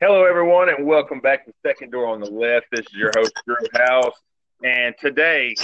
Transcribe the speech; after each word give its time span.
Hello, 0.00 0.24
everyone, 0.24 0.68
and 0.68 0.86
welcome 0.86 1.20
back 1.20 1.44
to 1.44 1.52
Second 1.66 1.90
Door 1.90 2.06
on 2.06 2.20
the 2.20 2.30
Left. 2.30 2.66
This 2.70 2.86
is 2.86 2.92
your 2.94 3.10
host, 3.16 3.32
Drew 3.44 3.56
House, 3.74 4.14
and 4.64 4.94
today 5.00 5.54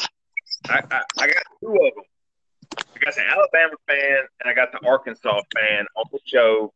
I, 0.68 0.82
I, 0.90 1.02
I 1.18 1.26
got 1.28 1.42
two 1.60 1.68
of 1.68 1.94
them. 1.94 2.04
I 2.94 2.98
got 2.98 3.14
the 3.14 3.22
Alabama 3.22 3.76
fan 3.86 4.18
and 4.40 4.50
I 4.50 4.54
got 4.54 4.72
the 4.72 4.86
Arkansas 4.86 5.40
fan 5.54 5.86
on 5.96 6.04
the 6.12 6.18
show, 6.26 6.72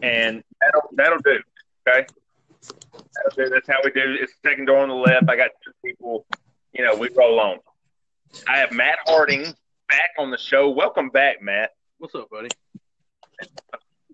and 0.00 0.44
that'll 0.60 0.90
that'll 0.92 1.18
do. 1.20 1.40
Okay, 1.88 2.06
that'll 3.14 3.36
do. 3.36 3.48
That's 3.50 3.66
how 3.66 3.78
we 3.82 3.90
do. 3.90 4.16
It's 4.20 4.34
Second 4.44 4.66
Door 4.66 4.78
on 4.80 4.88
the 4.88 4.94
Left. 4.94 5.28
I 5.28 5.36
got 5.36 5.50
two 5.64 5.72
people. 5.84 6.26
You 6.72 6.84
know, 6.84 6.94
we 6.94 7.08
roll 7.16 7.40
on. 7.40 7.58
I 8.46 8.58
have 8.58 8.70
Matt 8.70 8.98
Harding 9.06 9.44
back 9.88 10.10
on 10.18 10.30
the 10.30 10.38
show. 10.38 10.68
Welcome 10.70 11.08
back, 11.08 11.42
Matt. 11.42 11.70
What's 11.98 12.14
up, 12.14 12.28
buddy? 12.30 12.50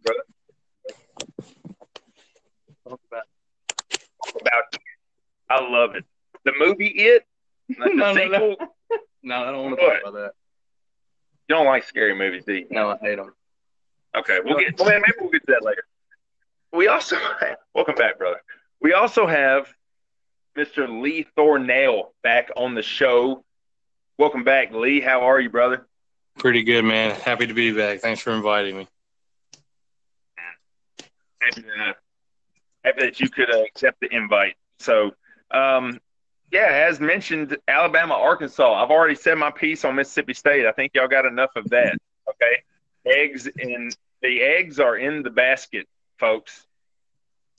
Brother. 0.04 0.22
Talk 2.88 3.00
about 3.10 3.24
About 4.40 4.64
I 5.48 5.68
love 5.68 5.94
it. 5.94 6.04
The 6.44 6.52
movie 6.58 6.88
It. 6.88 7.26
The 7.68 7.90
No, 7.94 8.12
no, 8.12 8.26
no. 8.26 8.56
No, 9.22 9.42
I 9.42 9.50
don't 9.52 9.64
want 9.64 9.78
to 9.78 9.86
talk 9.86 10.00
about 10.02 10.14
that. 10.14 10.32
You 11.48 11.54
don't 11.54 11.64
like 11.64 11.84
scary 11.84 12.14
movies, 12.14 12.44
do 12.44 12.52
you? 12.52 12.66
No, 12.70 12.90
I 12.90 12.98
hate 12.98 13.16
them. 13.16 13.32
Okay, 14.14 14.38
we'll 14.44 14.58
get. 14.58 14.78
Well, 14.78 14.90
maybe 14.90 15.02
we'll 15.18 15.30
get 15.30 15.46
to 15.46 15.52
that 15.52 15.64
later. 15.64 15.84
We 16.74 16.88
also 16.88 17.16
have, 17.16 17.56
welcome 17.74 17.94
back, 17.94 18.18
brother. 18.18 18.42
We 18.82 18.92
also 18.92 19.26
have 19.26 19.72
Mr. 20.58 21.00
Lee 21.02 21.26
Thornell 21.38 22.08
back 22.22 22.50
on 22.54 22.74
the 22.74 22.82
show. 22.82 23.44
Welcome 24.18 24.44
back, 24.44 24.72
Lee. 24.72 25.00
How 25.00 25.22
are 25.22 25.40
you, 25.40 25.48
brother? 25.48 25.86
Pretty 26.38 26.62
good, 26.62 26.84
man. 26.84 27.18
Happy 27.18 27.46
to 27.46 27.54
be 27.54 27.72
back. 27.72 28.00
Thanks 28.00 28.20
for 28.20 28.32
inviting 28.32 28.76
me. 28.76 28.88
Happy, 31.40 31.64
uh, 31.80 31.92
to, 31.92 31.94
that 32.84 33.20
you 33.20 33.28
could 33.28 33.50
uh, 33.50 33.62
accept 33.62 34.00
the 34.00 34.14
invite. 34.14 34.56
So, 34.78 35.12
um, 35.50 36.00
yeah, 36.52 36.86
as 36.88 37.00
mentioned, 37.00 37.56
Alabama, 37.66 38.14
Arkansas. 38.14 38.74
I've 38.74 38.90
already 38.90 39.14
said 39.14 39.36
my 39.36 39.50
piece 39.50 39.84
on 39.84 39.96
Mississippi 39.96 40.34
State. 40.34 40.66
I 40.66 40.72
think 40.72 40.92
y'all 40.94 41.08
got 41.08 41.24
enough 41.24 41.50
of 41.56 41.68
that. 41.70 41.96
Okay, 42.28 42.62
eggs 43.06 43.46
in 43.46 43.90
the 44.22 44.40
eggs 44.40 44.78
are 44.78 44.96
in 44.96 45.22
the 45.22 45.30
basket, 45.30 45.88
folks. 46.18 46.66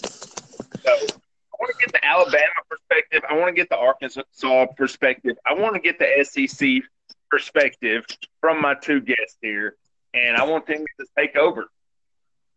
So 0.02 0.92
I 0.92 1.58
want 1.60 1.72
to 1.78 1.86
get 1.86 1.94
the 1.94 2.06
Alabama 2.06 2.54
perspective. 2.70 3.22
I 3.30 3.36
want 3.36 3.48
to 3.48 3.54
get 3.54 3.70
the 3.70 3.78
Arkansas 3.78 4.66
perspective. 4.78 5.38
I 5.46 5.54
want 5.54 5.76
to 5.76 5.82
get 5.82 6.00
the 6.00 6.24
SEC 6.24 6.84
perspective 7.30 8.06
from 8.40 8.62
my 8.62 8.76
two 8.76 9.02
guests 9.02 9.38
here, 9.42 9.76
and 10.14 10.38
I 10.38 10.44
want 10.44 10.68
them 10.68 10.86
to 11.00 11.06
take 11.18 11.36
over. 11.36 11.66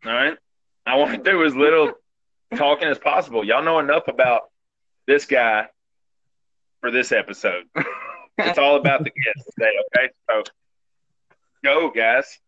All 0.05 0.13
right. 0.13 0.37
I 0.87 0.97
want 0.97 1.13
to 1.13 1.31
do 1.31 1.45
as 1.45 1.55
little 1.55 1.93
talking 2.57 2.89
as 2.89 2.99
possible. 2.99 3.45
Y'all 3.45 3.63
know 3.63 3.79
enough 3.79 4.09
about 4.09 4.51
this 5.07 5.27
guy 5.27 5.67
for 6.81 6.91
this 6.91 7.13
episode. 7.13 7.65
it's 8.39 8.59
all 8.59 8.77
about 8.77 9.05
the 9.05 9.11
guests 9.11 9.51
today. 9.55 9.73
Okay, 9.97 10.09
so 10.29 10.43
go, 11.65 11.91
guys. 11.91 12.39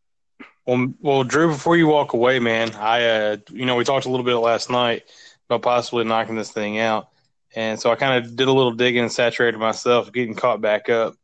Well, 0.66 0.92
well, 1.00 1.24
Drew, 1.24 1.48
before 1.48 1.76
you 1.76 1.86
walk 1.86 2.12
away, 2.12 2.38
man, 2.38 2.74
I, 2.74 3.04
uh, 3.04 3.36
you 3.50 3.66
know, 3.66 3.76
we 3.76 3.84
talked 3.84 4.06
a 4.06 4.10
little 4.10 4.24
bit 4.24 4.36
last 4.36 4.70
night 4.70 5.04
about 5.48 5.62
possibly 5.62 6.04
knocking 6.04 6.36
this 6.36 6.52
thing 6.52 6.78
out, 6.78 7.08
and 7.54 7.80
so 7.80 7.90
I 7.90 7.96
kind 7.96 8.24
of 8.24 8.36
did 8.36 8.46
a 8.46 8.52
little 8.52 8.72
digging 8.72 9.02
and 9.02 9.12
saturated 9.12 9.58
myself, 9.58 10.12
getting 10.12 10.34
caught 10.34 10.60
back 10.60 10.88
up. 10.88 11.16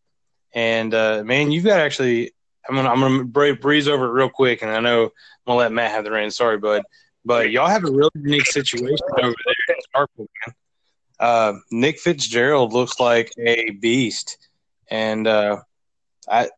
And 0.53 0.93
uh, 0.95 1.23
man, 1.25 1.51
you've 1.53 1.65
got 1.65 1.81
actually. 1.81 2.33
I'm 2.69 2.75
gonna 2.75 2.89
I'm 2.89 2.99
gonna 2.99 3.25
bra- 3.25 3.55
breeze 3.55 3.87
over 3.87 4.07
it 4.07 4.11
real 4.11 4.29
quick, 4.29 4.63
and 4.63 4.71
I 4.73 4.81
know 4.81 5.05
I'm 5.05 5.11
gonna 5.47 5.59
let 5.59 5.71
Matt 5.71 5.93
have 5.93 6.03
the 6.03 6.11
reins. 6.11 6.35
Sorry, 6.35 6.59
bud, 6.59 6.83
but 7.27 7.51
y'all 7.51 7.67
have 7.67 7.85
a 7.85 7.91
really 7.91 8.11
unique 8.15 8.47
situation 8.47 9.05
over 9.23 9.35
there 9.45 9.77
in 9.77 9.83
Starkville, 9.95 10.27
man. 10.47 10.55
Uh, 11.19 11.53
Nick 11.71 11.99
Fitzgerald 11.99 12.73
looks 12.73 13.01
like 13.01 13.33
a 13.39 13.71
beast, 13.71 14.39
and 14.91 15.27
uh, 15.27 15.59
I, 16.29 16.49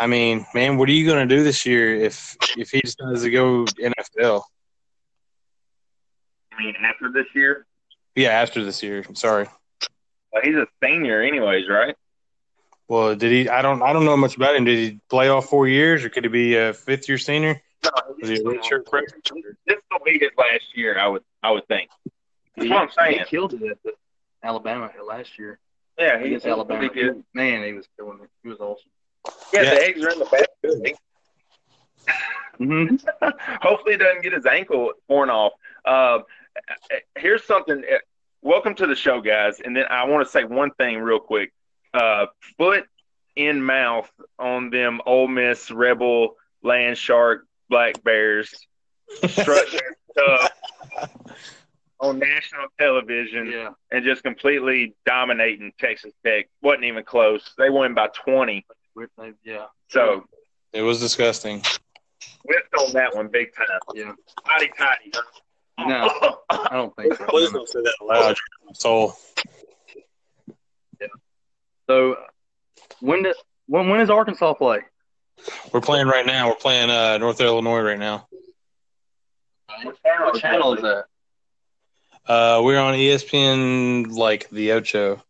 I 0.00 0.06
mean, 0.06 0.44
man, 0.54 0.76
what 0.76 0.88
are 0.88 0.92
you 0.92 1.06
going 1.06 1.26
to 1.28 1.34
do 1.36 1.42
this 1.42 1.64
year 1.64 1.94
if 1.96 2.36
if 2.56 2.70
he 2.70 2.80
decides 2.80 3.22
to 3.22 3.30
go 3.30 3.64
NFL? 3.64 4.42
I 6.52 6.62
mean, 6.62 6.74
after 6.82 7.10
this 7.12 7.26
year, 7.34 7.66
Yeah, 8.16 8.30
after 8.30 8.64
this 8.64 8.82
year. 8.82 9.04
Sorry. 9.14 9.46
well, 10.32 10.42
he's 10.42 10.56
a 10.56 10.66
senior, 10.82 11.22
anyways, 11.22 11.68
right? 11.68 11.94
Well, 12.88 13.14
did 13.14 13.30
he? 13.30 13.48
I 13.48 13.62
don't. 13.62 13.82
I 13.82 13.92
don't 13.92 14.04
know 14.04 14.16
much 14.16 14.34
about 14.36 14.56
him. 14.56 14.64
Did 14.64 14.78
he 14.78 15.00
play 15.08 15.28
all 15.28 15.42
four 15.42 15.68
years, 15.68 16.04
or 16.04 16.08
could 16.08 16.24
he 16.24 16.28
be 16.30 16.56
a 16.56 16.72
fifth 16.72 17.08
year 17.08 17.18
senior? 17.18 17.62
No, 17.84 17.90
Was 18.20 18.28
he 18.28 18.36
a 18.36 18.40
redshirt? 18.40 18.84
This 19.66 19.76
will 19.90 19.98
be 20.04 20.18
his 20.18 20.30
last 20.36 20.76
year, 20.76 20.98
I 20.98 21.06
would, 21.06 21.22
I 21.42 21.50
would 21.52 21.66
think. 21.68 21.90
That's 22.56 22.68
what 22.70 22.78
I'm 22.82 22.90
saying. 22.90 23.18
He 23.20 23.24
killed 23.26 23.54
it 23.54 23.62
at 23.62 23.82
the 23.84 23.92
Alabama 24.42 24.90
last 25.06 25.38
year 25.38 25.58
Yeah, 25.98 26.18
he 26.18 26.26
against 26.26 26.44
he's 26.46 26.52
Alabama. 26.52 26.80
pretty 26.80 26.94
good. 26.94 27.24
Man, 27.34 27.62
he 27.64 27.72
was 27.72 27.86
killing 27.96 28.18
it. 28.22 28.28
He 28.42 28.48
was 28.48 28.58
awesome. 28.60 28.90
Yeah, 29.52 29.62
Yeah. 29.62 29.74
the 29.74 29.84
eggs 29.84 30.04
are 30.04 30.10
in 30.10 30.18
the 30.18 30.24
basket. 30.24 30.96
Mm-hmm. 32.60 32.96
Hopefully, 33.62 33.92
he 33.92 33.98
doesn't 33.98 34.22
get 34.22 34.32
his 34.32 34.46
ankle 34.46 34.92
torn 35.08 35.30
off. 35.30 35.52
Uh, 35.84 36.20
here's 37.16 37.44
something. 37.44 37.84
uh, 37.90 37.98
Welcome 38.42 38.74
to 38.76 38.86
the 38.86 38.94
show, 38.94 39.20
guys. 39.20 39.60
And 39.60 39.76
then 39.76 39.84
I 39.90 40.04
want 40.04 40.24
to 40.26 40.30
say 40.30 40.44
one 40.44 40.70
thing 40.72 40.98
real 40.98 41.18
quick. 41.20 41.52
Uh, 41.92 42.26
foot 42.56 42.84
in 43.36 43.62
mouth 43.62 44.10
on 44.38 44.70
them 44.70 45.00
Ole 45.06 45.26
Miss 45.28 45.70
Rebel 45.70 46.36
Land 46.62 46.96
Shark 46.98 47.46
Black 47.68 48.02
Bears 48.02 48.54
strut 49.28 49.66
their 49.72 49.96
stuff 50.12 50.52
on 52.00 52.18
national 52.18 52.66
television 52.78 53.50
Yeah. 53.50 53.70
and 53.90 54.04
just 54.04 54.22
completely 54.22 54.94
dominating 55.06 55.72
Texas 55.78 56.12
Tech. 56.24 56.48
wasn't 56.62 56.84
even 56.84 57.04
close. 57.04 57.52
They 57.58 57.70
won 57.70 57.94
by 57.94 58.08
20. 58.08 58.64
Yeah. 59.44 59.66
So 59.88 60.24
It 60.72 60.82
was 60.82 61.00
disgusting. 61.00 61.62
whipped 62.44 62.74
on 62.78 62.92
that 62.94 63.14
one 63.14 63.28
big 63.28 63.54
time. 63.54 63.66
Yeah. 63.94 64.12
Hotty 64.46 64.68
toddy. 64.76 65.12
No, 65.80 66.38
I 66.50 66.68
don't 66.72 66.94
think 66.96 67.14
so. 67.14 67.24
Please 67.26 67.52
don't 67.52 67.68
say 67.68 67.80
that 67.80 67.94
loud. 68.04 68.36
Soul. 68.74 69.14
So 71.88 72.16
when 73.00 73.22
does 73.22 73.36
when 73.66 73.88
when 73.88 74.00
does 74.00 74.10
Arkansas 74.10 74.54
play? 74.54 74.80
We're 75.72 75.80
playing 75.80 76.06
right 76.06 76.26
now. 76.26 76.48
We're 76.48 76.54
playing 76.54 76.90
uh, 76.90 77.18
North 77.18 77.40
Illinois 77.40 77.80
right 77.80 77.98
now. 77.98 78.26
What 79.82 80.40
channel, 80.40 80.74
is 80.74 80.82
that? 80.82 81.04
Uh, 82.26 82.60
we're 82.62 82.78
on 82.78 82.94
ESPN, 82.94 84.10
like 84.10 84.48
the 84.50 84.72
Ocho, 84.72 85.22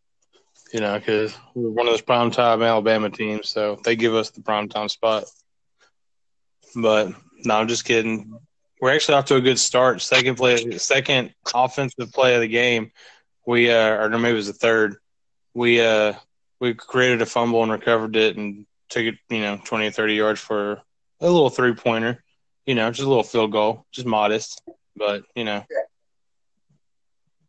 you 0.73 0.79
know, 0.79 0.97
because 0.97 1.37
we're 1.53 1.69
one 1.69 1.87
of 1.87 1.93
those 1.93 2.01
primetime 2.01 2.65
Alabama 2.67 3.09
teams, 3.09 3.49
so 3.49 3.79
they 3.83 3.95
give 3.95 4.13
us 4.13 4.31
the 4.31 4.41
primetime 4.41 4.89
spot. 4.89 5.25
But 6.75 7.13
no, 7.45 7.55
I'm 7.55 7.67
just 7.67 7.85
kidding. 7.85 8.39
We're 8.81 8.93
actually 8.93 9.15
off 9.15 9.25
to 9.25 9.35
a 9.35 9.41
good 9.41 9.59
start. 9.59 10.01
Second 10.01 10.35
play, 10.35 10.77
second 10.77 11.33
offensive 11.53 12.11
play 12.11 12.35
of 12.35 12.41
the 12.41 12.47
game. 12.47 12.91
We 13.45 13.71
uh, 13.71 14.05
or 14.05 14.09
maybe 14.09 14.31
it 14.31 14.35
was 14.35 14.47
the 14.47 14.53
third. 14.53 14.95
We 15.53 15.81
uh, 15.81 16.13
we 16.59 16.73
created 16.73 17.21
a 17.21 17.25
fumble 17.25 17.63
and 17.63 17.71
recovered 17.71 18.15
it 18.15 18.37
and 18.37 18.65
took 18.89 19.03
it, 19.03 19.15
you 19.29 19.41
know, 19.41 19.59
20 19.63 19.87
or 19.87 19.91
30 19.91 20.13
yards 20.13 20.39
for 20.39 20.81
a 21.21 21.25
little 21.25 21.49
three 21.49 21.73
pointer. 21.73 22.23
You 22.65 22.75
know, 22.75 22.89
just 22.91 23.05
a 23.05 23.07
little 23.07 23.23
field 23.23 23.51
goal, 23.51 23.85
just 23.91 24.05
modest, 24.05 24.61
but 24.95 25.23
you 25.35 25.43
know. 25.43 25.63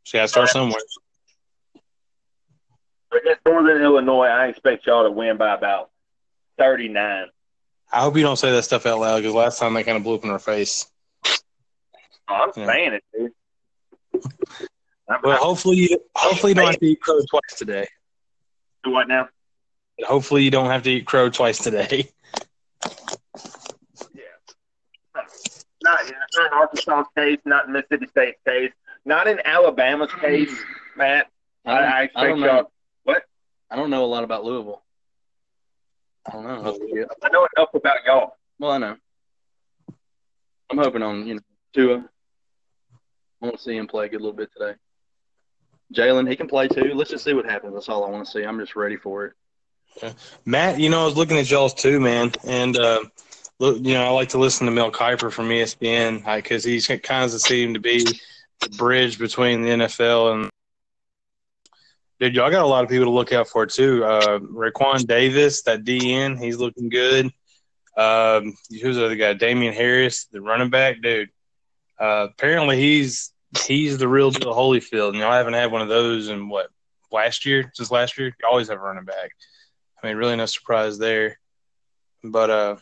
she 0.05 0.17
got 0.17 0.23
to 0.23 0.29
start 0.29 0.49
somewhere. 0.49 0.81
Against 3.12 3.41
Northern 3.45 3.83
Illinois, 3.83 4.27
I 4.27 4.47
expect 4.47 4.87
y'all 4.87 5.03
to 5.05 5.11
win 5.11 5.37
by 5.37 5.53
about 5.53 5.91
39. 6.59 7.27
I 7.93 8.00
hope 8.00 8.17
you 8.17 8.23
don't 8.23 8.37
say 8.37 8.53
that 8.53 8.62
stuff 8.62 8.87
out 8.87 9.00
loud 9.00 9.19
because 9.19 9.34
last 9.34 9.59
time 9.59 9.75
they 9.75 9.83
kind 9.83 9.97
of 9.97 10.05
blew 10.05 10.15
up 10.15 10.25
in 10.25 10.31
our 10.31 10.39
face. 10.39 10.87
Oh, 12.29 12.34
I'm 12.34 12.53
Yeah. 12.55 12.67
saying 12.67 12.93
it, 12.95 13.05
dude. 13.12 13.32
I'm, 15.09 15.20
Well, 15.25 15.37
hopefully, 15.38 15.76
you, 15.79 15.99
hopefully 16.14 16.53
you 16.53 16.55
don't 16.55 16.67
have 16.67 16.79
to 16.79 16.87
eat 16.87 17.00
crow 17.00 17.20
twice 17.29 17.59
today. 17.59 17.88
I'm, 18.85 18.93
what 18.93 19.09
now? 19.09 19.29
Hopefully 20.06 20.43
you 20.43 20.50
don't 20.50 20.67
have 20.70 20.82
to 20.85 20.91
eat 20.91 21.06
crow 21.06 21.29
twice 21.31 21.58
today. 21.58 22.08
Not, 25.82 25.99
not 26.37 26.47
in 26.47 26.52
Arkansas 26.52 27.05
case, 27.17 27.38
not 27.47 27.67
in 27.67 27.73
Mississippi 27.73 28.06
State's 28.08 28.38
case, 28.47 28.70
not 29.06 29.26
in 29.26 29.41
Alabama's 29.44 30.12
case, 30.12 30.55
Matt. 30.94 31.29
I, 31.64 31.70
I 31.70 31.75
I 31.75 32.02
expect 32.02 32.29
don't 32.29 32.38
y'all. 32.41 32.47
know. 32.47 32.70
What? 33.05 33.23
I 33.70 33.76
don't 33.76 33.88
know 33.88 34.05
a 34.05 34.06
lot 34.06 34.23
about 34.23 34.44
Louisville. 34.44 34.82
I 36.26 36.32
don't 36.32 36.44
know. 36.44 36.79
Yeah. 36.93 37.05
I 37.23 37.31
know 37.31 37.49
enough 37.56 37.70
about 37.73 37.97
y'all. 38.05 38.37
Well, 38.58 38.73
I 38.73 38.79
know. 38.79 38.97
I'm 40.70 40.79
hoping 40.79 41.02
on 41.02 41.26
you 41.26 41.35
know 41.37 41.41
Tua. 41.73 42.05
I 43.41 43.47
want 43.47 43.56
to 43.56 43.62
see 43.62 43.75
him 43.76 43.87
play 43.87 44.05
a 44.05 44.08
good 44.11 44.20
little 44.20 44.37
bit 44.37 44.50
today. 44.56 44.75
Jalen, 45.94 46.29
he 46.29 46.37
can 46.37 46.47
play 46.47 46.69
too. 46.69 46.93
Let's 46.94 47.11
just 47.11 47.25
see 47.25 47.32
what 47.32 47.47
happens. 47.50 47.73
That's 47.73 47.88
all 47.88 48.05
I 48.05 48.11
want 48.11 48.26
to 48.26 48.31
see. 48.31 48.43
I'm 48.43 48.61
just 48.61 48.76
ready 48.76 48.97
for 48.97 49.25
it. 49.25 49.32
Matt, 50.44 50.81
you 50.81 50.88
know, 50.88 51.02
I 51.02 51.04
was 51.04 51.16
looking 51.16 51.38
at 51.38 51.50
y'all's 51.50 51.75
too, 51.75 52.00
man, 52.00 52.32
and 52.46 52.76
uh, 52.76 53.04
look, 53.58 53.78
you 53.78 53.94
know, 53.94 54.04
I 54.04 54.08
like 54.10 54.31
to 54.31 54.38
listen 54.38 54.66
to 54.66 54.72
Mel 54.72 54.90
Kiper 54.90 55.32
from 55.32 55.48
ESPN 55.48 56.25
because 56.37 56.64
he's 56.64 56.87
kind 56.87 57.25
of 57.25 57.31
seemed 57.40 57.75
to 57.75 57.81
be 57.81 58.04
the 58.60 58.69
bridge 58.76 59.19
between 59.19 59.62
the 59.62 59.69
NFL 59.70 60.34
and. 60.34 60.50
Dude, 62.19 62.34
y'all 62.34 62.50
got 62.50 62.62
a 62.62 62.66
lot 62.66 62.84
of 62.84 62.90
people 62.90 63.06
to 63.06 63.10
look 63.10 63.32
out 63.32 63.48
for 63.48 63.64
too. 63.64 64.04
Uh, 64.04 64.40
Raekwon 64.40 65.06
Davis, 65.06 65.62
that 65.62 65.84
DN, 65.84 66.38
he's 66.38 66.58
looking 66.58 66.90
good. 66.90 67.32
Um, 67.96 68.54
who's 68.82 68.96
the 68.96 69.06
other 69.06 69.16
guy? 69.16 69.32
Damien 69.32 69.72
Harris, 69.72 70.26
the 70.26 70.42
running 70.42 70.69
back, 70.69 71.00
dude. 71.00 71.31
Uh, 71.98 72.28
apparently, 72.31 72.78
he's 72.78 73.32
he's 73.66 73.98
the 73.98 74.08
real 74.08 74.31
deal 74.31 74.54
Holyfield. 74.54 75.10
And 75.10 75.19
y'all 75.19 75.32
haven't 75.32 75.54
had 75.54 75.72
one 75.72 75.82
of 75.82 75.88
those 75.88 76.28
in 76.28 76.48
what 76.48 76.69
last 77.10 77.44
year? 77.46 77.70
Since 77.75 77.90
last 77.90 78.19
year, 78.19 78.28
you 78.28 78.48
always 78.48 78.69
have 78.69 78.78
a 78.78 78.82
running 78.82 79.04
back. 79.04 79.32
I 80.02 80.06
mean, 80.06 80.17
really 80.17 80.37
no 80.37 80.47
surprise 80.47 80.99
there. 80.99 81.38
But 82.23 82.50
uh, 82.50 82.76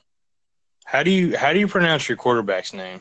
how 0.85 1.03
do 1.03 1.11
you 1.11 1.37
how 1.37 1.53
do 1.53 1.59
you 1.59 1.69
pronounce 1.69 2.09
your 2.09 2.17
quarterback's 2.17 2.73
name? 2.73 3.01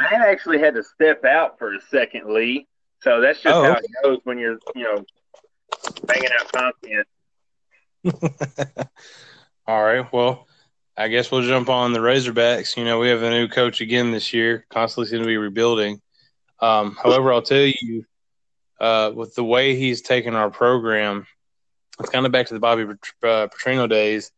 Matt 0.00 0.12
actually 0.20 0.58
had 0.60 0.74
to 0.74 0.82
step 0.84 1.24
out 1.24 1.58
for 1.58 1.74
a 1.74 1.80
second, 1.90 2.32
Lee. 2.32 2.66
So 3.00 3.20
that's 3.20 3.40
just 3.40 3.54
Oh, 3.54 3.64
how 3.64 3.72
okay. 3.72 3.80
it 3.82 4.02
goes 4.02 4.18
when 4.24 4.38
you're, 4.38 4.58
you 4.74 4.84
know, 4.84 5.04
banging 6.04 6.30
out 6.40 6.52
content. 6.52 7.06
All 9.66 9.82
right. 9.84 10.10
Well, 10.12 10.46
I 10.96 11.08
guess 11.08 11.30
we'll 11.30 11.42
jump 11.42 11.68
on 11.68 11.92
the 11.92 11.98
Razorbacks. 12.00 12.76
You 12.76 12.84
know, 12.84 12.98
we 12.98 13.08
have 13.08 13.22
a 13.22 13.30
new 13.30 13.48
coach 13.48 13.80
again 13.80 14.10
this 14.12 14.32
year, 14.32 14.66
constantly 14.70 15.10
seem 15.10 15.20
to 15.20 15.26
be 15.26 15.36
rebuilding. 15.36 16.00
Um, 16.60 16.96
however, 17.00 17.32
I'll 17.32 17.42
tell 17.42 17.66
you, 17.80 18.04
uh, 18.80 19.12
with 19.14 19.34
the 19.34 19.44
way 19.44 19.76
he's 19.76 20.02
taken 20.02 20.34
our 20.34 20.50
program, 20.50 21.26
it's 22.00 22.10
kind 22.10 22.26
of 22.26 22.32
back 22.32 22.46
to 22.46 22.54
the 22.54 22.60
Bobby 22.60 22.84
uh, 22.84 23.48
Petrino 23.48 23.88
days. 23.88 24.30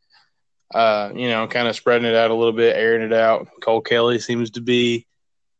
Uh, 0.72 1.10
you 1.14 1.28
know, 1.28 1.48
kind 1.48 1.66
of 1.66 1.74
spreading 1.74 2.08
it 2.08 2.14
out 2.14 2.30
a 2.30 2.34
little 2.34 2.52
bit, 2.52 2.76
airing 2.76 3.02
it 3.02 3.12
out. 3.12 3.48
Cole 3.60 3.80
Kelley 3.80 4.20
seems 4.20 4.50
to 4.52 4.60
be 4.60 5.06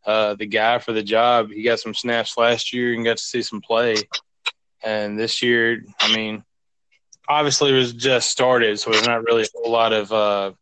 uh, 0.07 0.35
the 0.35 0.47
guy 0.47 0.79
for 0.79 0.93
the 0.93 1.03
job. 1.03 1.51
He 1.51 1.63
got 1.63 1.81
some 1.81 1.95
snaps 1.95 2.39
last 2.39 2.73
year 2.73 2.95
and 2.95 3.05
got 3.05 3.17
to 3.17 3.23
see 3.23 3.43
some 3.43 3.61
play. 3.61 3.97
And 4.83 5.19
this 5.19 5.43
year, 5.43 5.85
I 6.01 6.15
mean, 6.15 6.45
obviously 7.29 7.71
it 7.71 7.77
was 7.77 7.93
just 7.93 8.31
started, 8.31 8.79
so 8.79 8.91
there's 8.91 9.07
not 9.07 9.25
really 9.25 9.43
a 9.43 9.47
whole 9.55 9.73
lot 9.73 9.93
of 9.93 10.13
uh, 10.13 10.53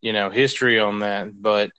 you 0.00 0.12
know 0.12 0.30
history 0.30 0.78
on 0.78 1.00
that. 1.00 1.40
But 1.40 1.70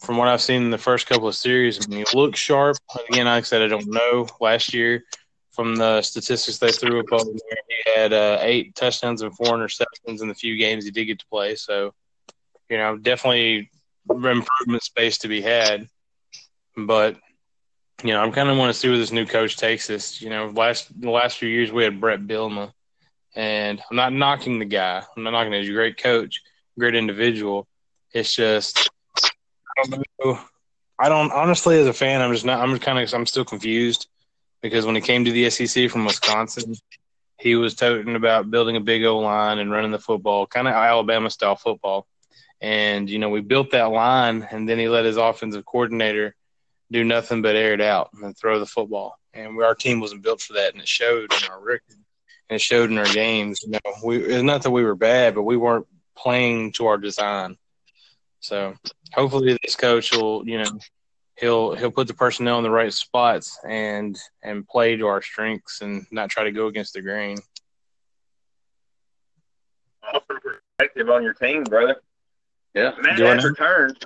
from 0.00 0.16
what 0.16 0.28
I've 0.28 0.42
seen 0.42 0.62
in 0.62 0.70
the 0.70 0.78
first 0.78 1.06
couple 1.06 1.28
of 1.28 1.34
series, 1.34 1.84
I 1.84 1.88
mean, 1.88 2.04
he 2.10 2.16
looks 2.18 2.40
sharp. 2.40 2.76
Again, 3.08 3.26
like 3.26 3.44
I 3.44 3.46
said, 3.46 3.62
I 3.62 3.68
don't 3.68 3.86
know. 3.86 4.28
Last 4.40 4.74
year, 4.74 5.04
from 5.54 5.76
the 5.76 6.02
statistics 6.02 6.58
they 6.58 6.72
threw 6.72 7.00
up 7.00 7.12
on 7.12 7.26
there, 7.26 7.58
he 7.68 8.00
had 8.00 8.12
uh, 8.12 8.38
eight 8.40 8.74
touchdowns 8.74 9.22
and 9.22 9.34
four 9.34 9.48
interceptions 9.48 10.20
in 10.20 10.28
the 10.28 10.34
few 10.34 10.56
games 10.56 10.84
he 10.84 10.90
did 10.90 11.04
get 11.04 11.20
to 11.20 11.26
play. 11.26 11.54
So, 11.54 11.94
you 12.68 12.76
know, 12.76 12.96
definitely 12.96 13.70
improvement 14.10 14.82
space 14.82 15.18
to 15.18 15.28
be 15.28 15.40
had. 15.40 15.88
But 16.76 17.16
you 18.02 18.12
know, 18.12 18.20
I'm 18.20 18.32
kind 18.32 18.48
of 18.48 18.58
want 18.58 18.72
to 18.72 18.78
see 18.78 18.88
where 18.88 18.98
this 18.98 19.12
new 19.12 19.26
coach 19.26 19.56
takes 19.56 19.88
us. 19.88 20.20
You 20.20 20.30
know, 20.30 20.48
last 20.48 21.00
the 21.00 21.10
last 21.10 21.38
few 21.38 21.48
years 21.48 21.70
we 21.70 21.84
had 21.84 22.00
Bret 22.00 22.26
Bielema, 22.26 22.72
and 23.36 23.80
I'm 23.90 23.96
not 23.96 24.12
knocking 24.12 24.58
the 24.58 24.64
guy. 24.64 25.02
I'm 25.16 25.22
not 25.22 25.30
knocking 25.30 25.52
him. 25.52 25.60
He's 25.60 25.70
a 25.70 25.74
great 25.74 26.02
coach, 26.02 26.42
great 26.78 26.96
individual. 26.96 27.68
It's 28.12 28.34
just 28.34 28.90
I 29.78 29.86
don't 29.88 30.04
know. 30.22 30.40
I 30.98 31.08
don't 31.08 31.32
honestly, 31.32 31.78
as 31.78 31.86
a 31.86 31.92
fan, 31.92 32.20
I'm 32.20 32.32
just 32.32 32.44
not. 32.44 32.60
I'm 32.60 32.76
kind 32.78 32.98
of. 32.98 33.14
I'm 33.14 33.26
still 33.26 33.44
confused 33.44 34.08
because 34.64 34.86
when 34.86 34.94
he 34.94 35.02
came 35.02 35.26
to 35.26 35.30
the 35.30 35.50
SEC 35.50 35.90
from 35.90 36.06
Wisconsin, 36.06 36.74
he 37.38 37.54
was 37.54 37.74
toting 37.74 38.16
about 38.16 38.50
building 38.50 38.76
a 38.76 38.80
big 38.80 39.04
O 39.04 39.18
line 39.18 39.58
and 39.58 39.70
running 39.70 39.90
the 39.90 39.98
football, 39.98 40.46
kind 40.46 40.66
of 40.66 40.72
Alabama 40.72 41.28
style 41.28 41.54
football. 41.54 42.06
And 42.62 43.10
you 43.10 43.18
know, 43.18 43.28
we 43.28 43.42
built 43.42 43.72
that 43.72 43.90
line, 43.90 44.48
and 44.50 44.66
then 44.66 44.78
he 44.78 44.88
let 44.88 45.04
his 45.04 45.18
offensive 45.18 45.66
coordinator 45.66 46.34
do 46.90 47.04
nothing 47.04 47.42
but 47.42 47.56
air 47.56 47.74
it 47.74 47.82
out 47.82 48.08
and 48.14 48.34
throw 48.34 48.58
the 48.58 48.64
football. 48.64 49.18
And 49.34 49.54
we, 49.54 49.64
our 49.64 49.74
team 49.74 50.00
wasn't 50.00 50.22
built 50.22 50.40
for 50.40 50.54
that, 50.54 50.72
and 50.72 50.80
it 50.80 50.88
showed 50.88 51.30
in 51.30 51.50
our 51.50 51.60
record, 51.60 51.98
and 52.48 52.56
it 52.56 52.62
showed 52.62 52.90
in 52.90 52.96
our 52.96 53.12
games. 53.12 53.62
You 53.64 53.72
know, 53.72 53.92
we 54.02 54.16
it's 54.16 54.42
not 54.42 54.62
that 54.62 54.70
we 54.70 54.82
were 54.82 54.94
bad, 54.94 55.34
but 55.34 55.42
we 55.42 55.58
weren't 55.58 55.86
playing 56.16 56.72
to 56.76 56.86
our 56.86 56.96
design. 56.96 57.58
So 58.40 58.76
hopefully, 59.12 59.58
this 59.62 59.76
coach 59.76 60.16
will, 60.16 60.48
you 60.48 60.56
know, 60.56 60.78
he'll 61.36 61.74
he'll 61.74 61.90
put 61.90 62.06
the 62.06 62.14
personnel 62.14 62.58
in 62.58 62.64
the 62.64 62.70
right 62.70 62.92
spots 62.92 63.58
and 63.68 64.18
and 64.42 64.66
play 64.66 64.96
to 64.96 65.06
our 65.06 65.22
strengths 65.22 65.80
and 65.80 66.06
not 66.10 66.30
try 66.30 66.44
to 66.44 66.52
go 66.52 66.66
against 66.66 66.94
the 66.94 67.02
grain. 67.02 67.38
Awesome 70.02 70.38
perspective 70.42 71.08
on 71.08 71.22
your 71.22 71.34
team, 71.34 71.64
brother. 71.64 71.96
Yeah. 72.74 72.92
Matt 73.00 73.16
Do 73.16 73.26
I 73.26 73.34
has 73.34 73.44
returned. 73.44 74.04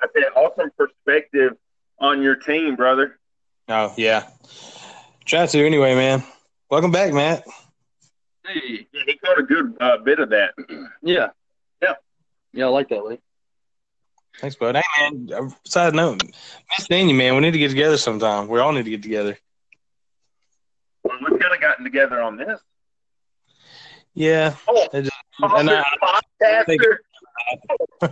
I 0.00 0.06
said, 0.12 0.24
awesome 0.36 0.70
perspective 0.76 1.52
on 1.98 2.22
your 2.22 2.36
team, 2.36 2.76
brother. 2.76 3.18
Oh 3.68 3.92
yeah, 3.96 4.28
try 5.24 5.46
to 5.46 5.66
anyway, 5.66 5.94
man. 5.94 6.22
Welcome 6.70 6.92
back, 6.92 7.12
Matt. 7.12 7.44
Hey. 8.46 8.86
Yeah, 8.92 9.02
he 9.06 9.16
caught 9.16 9.38
a 9.38 9.42
good 9.42 9.76
uh, 9.80 9.98
bit 9.98 10.18
of 10.18 10.30
that. 10.30 10.54
Yeah. 11.02 11.28
Yeah. 11.82 11.94
Yeah, 12.52 12.66
I 12.66 12.68
like 12.68 12.88
that, 12.90 13.04
Lee. 13.04 13.18
Thanks, 14.40 14.56
bud. 14.56 14.76
Hey, 14.76 14.82
man. 15.00 15.30
uh, 15.32 15.48
Side 15.64 15.94
note, 15.94 16.22
miss 16.24 16.86
seeing 16.86 17.08
you, 17.08 17.14
man. 17.14 17.34
We 17.34 17.40
need 17.40 17.52
to 17.52 17.58
get 17.58 17.68
together 17.70 17.96
sometime. 17.96 18.48
We 18.48 18.58
all 18.60 18.72
need 18.72 18.84
to 18.84 18.90
get 18.90 19.02
together. 19.02 19.38
Well, 21.02 21.18
we've 21.20 21.40
kind 21.40 21.54
of 21.54 21.60
gotten 21.60 21.84
together 21.84 22.20
on 22.20 22.36
this. 22.36 22.60
Yeah. 24.14 24.54
Oh, 24.68 24.88
just- 24.92 25.10
and 25.40 25.70
I- 25.70 25.84
podcaster. 26.42 26.96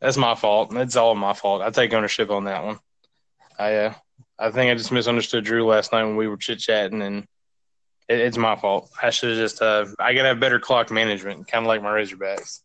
that's 0.00 0.16
my 0.16 0.34
fault. 0.34 0.74
It's 0.74 0.96
all 0.96 1.14
my 1.14 1.32
fault. 1.34 1.62
I 1.62 1.70
take 1.70 1.92
ownership 1.92 2.30
on 2.30 2.44
that 2.44 2.64
one. 2.64 2.78
I 3.58 3.74
uh, 3.74 3.94
I 4.38 4.50
think 4.50 4.70
I 4.70 4.74
just 4.74 4.92
misunderstood 4.92 5.44
Drew 5.44 5.66
last 5.66 5.92
night 5.92 6.04
when 6.04 6.16
we 6.16 6.28
were 6.28 6.36
chit 6.36 6.58
chatting, 6.60 7.02
and 7.02 7.24
it, 8.08 8.20
it's 8.20 8.36
my 8.38 8.56
fault. 8.56 8.90
I 9.02 9.10
should 9.10 9.30
have 9.30 9.38
just 9.38 9.60
uh, 9.60 9.86
I 9.98 10.14
gotta 10.14 10.28
have 10.28 10.40
better 10.40 10.60
clock 10.60 10.90
management, 10.90 11.48
kind 11.48 11.64
of 11.64 11.68
like 11.68 11.82
my 11.82 11.90
Razorbacks. 11.90 12.60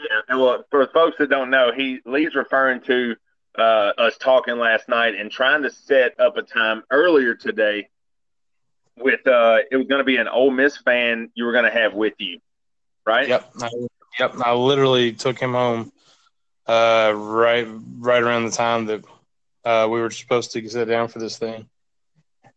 Yeah, 0.00 0.36
well, 0.36 0.64
for 0.70 0.86
folks 0.88 1.16
that 1.18 1.30
don't 1.30 1.50
know, 1.50 1.72
he 1.76 2.00
Lee's 2.06 2.34
referring 2.34 2.80
to 2.82 3.16
uh, 3.58 3.92
us 3.98 4.16
talking 4.18 4.56
last 4.56 4.88
night 4.88 5.14
and 5.14 5.30
trying 5.30 5.62
to 5.62 5.70
set 5.70 6.18
up 6.18 6.36
a 6.36 6.42
time 6.42 6.82
earlier 6.90 7.34
today 7.34 7.88
with 8.96 9.26
uh, 9.26 9.58
it 9.70 9.76
was 9.76 9.86
going 9.86 10.00
to 10.00 10.04
be 10.04 10.16
an 10.16 10.28
Ole 10.28 10.50
Miss 10.50 10.76
fan 10.78 11.30
you 11.34 11.44
were 11.44 11.52
going 11.52 11.64
to 11.64 11.70
have 11.70 11.94
with 11.94 12.14
you, 12.18 12.38
right? 13.06 13.28
Yep. 13.28 13.50
I, 13.60 13.70
yep. 14.18 14.34
I 14.44 14.54
literally 14.54 15.12
took 15.12 15.38
him 15.38 15.52
home 15.52 15.92
uh, 16.66 17.12
right 17.14 17.66
right 17.98 18.22
around 18.22 18.44
the 18.44 18.50
time 18.50 18.86
that 18.86 19.04
uh, 19.64 19.88
we 19.90 20.00
were 20.00 20.10
supposed 20.10 20.52
to 20.52 20.68
sit 20.68 20.86
down 20.86 21.08
for 21.08 21.18
this 21.18 21.38
thing, 21.38 21.68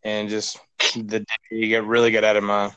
and 0.03 0.29
just 0.29 0.59
the 0.95 1.19
day 1.19 1.25
he 1.49 1.69
got 1.69 1.85
really 1.85 2.11
got 2.11 2.23
out 2.23 2.37
of 2.37 2.43
my 2.43 2.71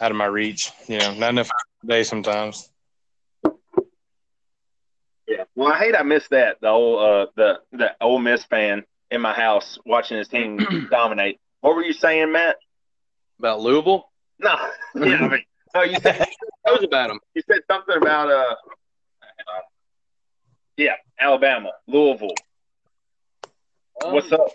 out 0.00 0.10
of 0.10 0.16
my 0.16 0.26
reach. 0.26 0.70
You 0.86 0.98
know, 0.98 1.14
not 1.14 1.30
enough 1.30 1.50
day 1.84 2.04
sometimes. 2.04 2.70
Yeah. 5.58 5.64
Well, 5.64 5.72
I 5.72 5.78
hate 5.78 5.94
I 5.96 6.02
missed 6.02 6.30
that 6.30 6.60
the 6.60 6.68
old 6.68 7.00
uh, 7.02 7.26
the 7.36 7.58
the 7.72 7.90
Ole 8.00 8.18
Miss 8.20 8.44
fan 8.44 8.84
in 9.10 9.20
my 9.20 9.32
house 9.32 9.78
watching 9.84 10.16
his 10.18 10.28
team 10.28 10.58
dominate. 10.90 11.40
What 11.60 11.74
were 11.74 11.82
you 11.82 11.92
saying, 11.92 12.30
Matt? 12.32 12.56
About 13.38 13.60
Louisville? 13.60 14.10
No, 14.38 14.54
yeah, 14.94 15.16
I 15.16 15.28
mean, 15.28 15.44
no, 15.74 15.82
you 15.82 15.98
said 16.00 16.28
Knows 16.66 16.84
about 16.84 17.10
him. 17.10 17.18
you 17.34 17.42
said 17.50 17.60
something 17.70 17.96
about 17.96 18.30
uh, 18.30 18.54
yeah, 20.76 20.94
Alabama, 21.20 21.70
Louisville. 21.86 22.34
What's 24.04 24.30
up? 24.32 24.46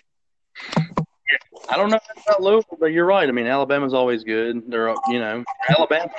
I 1.70 1.76
don't 1.76 1.90
know 1.90 2.00
about 2.28 2.42
Louisville, 2.42 2.78
but 2.80 2.88
you're 2.88 3.06
right. 3.06 3.28
I 3.28 3.32
mean, 3.32 3.48
Alabama's 3.48 3.94
always 3.94 4.24
good. 4.24 4.64
They're, 4.70 4.94
you 5.08 5.20
know, 5.20 5.44
Alabama. 5.70 6.10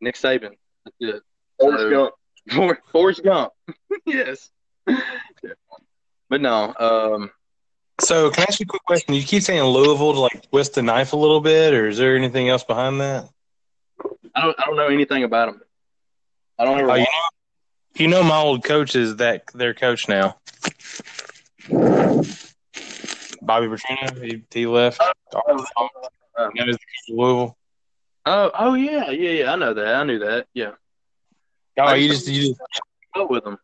Nick 0.00 0.16
Saban. 0.16 0.50
That's 0.84 0.96
it. 1.00 1.22
Forrest 1.60 1.82
So- 1.84 1.90
Gump. 1.90 2.14
For, 2.50 2.78
Forrest 2.92 3.22
Gump. 3.24 3.52
yes. 4.06 4.50
But 6.28 6.40
no, 6.40 6.74
um, 6.78 7.30
So, 8.00 8.30
can 8.30 8.42
I 8.42 8.46
ask 8.48 8.60
you 8.60 8.64
a 8.64 8.68
quick 8.68 8.82
question? 8.84 9.14
You 9.14 9.22
keep 9.22 9.42
saying 9.42 9.62
Louisville 9.62 10.14
to 10.14 10.20
like 10.20 10.50
twist 10.50 10.74
the 10.74 10.82
knife 10.82 11.12
a 11.12 11.16
little 11.16 11.40
bit, 11.40 11.74
or 11.74 11.88
is 11.88 11.98
there 11.98 12.16
anything 12.16 12.48
else 12.48 12.64
behind 12.64 13.00
that? 13.00 13.28
I 14.34 14.42
don't. 14.42 14.56
I 14.58 14.64
don't 14.66 14.76
know 14.76 14.88
anything 14.88 15.24
about 15.24 15.50
him. 15.50 15.60
I 16.58 16.64
don't 16.64 16.78
ever. 16.78 16.90
Oh, 16.90 16.94
you 16.94 17.00
know, 17.00 17.06
you 17.94 18.08
know, 18.08 18.22
my 18.22 18.38
old 18.38 18.64
coach 18.64 18.94
is 18.96 19.16
that 19.16 19.44
their 19.54 19.74
coach 19.74 20.08
now. 20.08 20.36
Bobby 21.68 23.66
Petrino, 23.68 24.22
he, 24.22 24.42
he 24.50 24.66
left. 24.66 25.00
Uh, 25.00 25.12
Now 26.54 26.64
he's 26.66 26.76
the 26.76 26.78
coach 26.78 27.10
of 27.10 27.16
Louisville. 27.16 27.56
oh, 28.26 28.50
oh 28.58 28.74
yeah, 28.74 29.10
yeah, 29.10 29.30
yeah. 29.30 29.52
I 29.52 29.56
know 29.56 29.72
that. 29.74 29.94
I 29.94 30.04
knew 30.04 30.18
that. 30.18 30.46
Yeah. 30.52 30.72
Oh, 31.78 31.94
you 31.94 32.08
just 32.08 32.28
you 32.28 32.48
just 32.48 32.60
Go 33.14 33.26
with 33.26 33.46
him. 33.46 33.58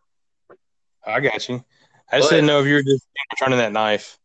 I 1.07 1.21
got 1.21 1.49
you. 1.49 1.65
I 2.11 2.19
just 2.19 2.31
But- 2.31 2.37
didn't 2.37 2.47
know 2.47 2.61
if 2.61 2.67
you 2.67 2.75
were 2.75 2.83
just 2.83 3.07
turning 3.39 3.59
that 3.59 3.73
knife. 3.73 4.19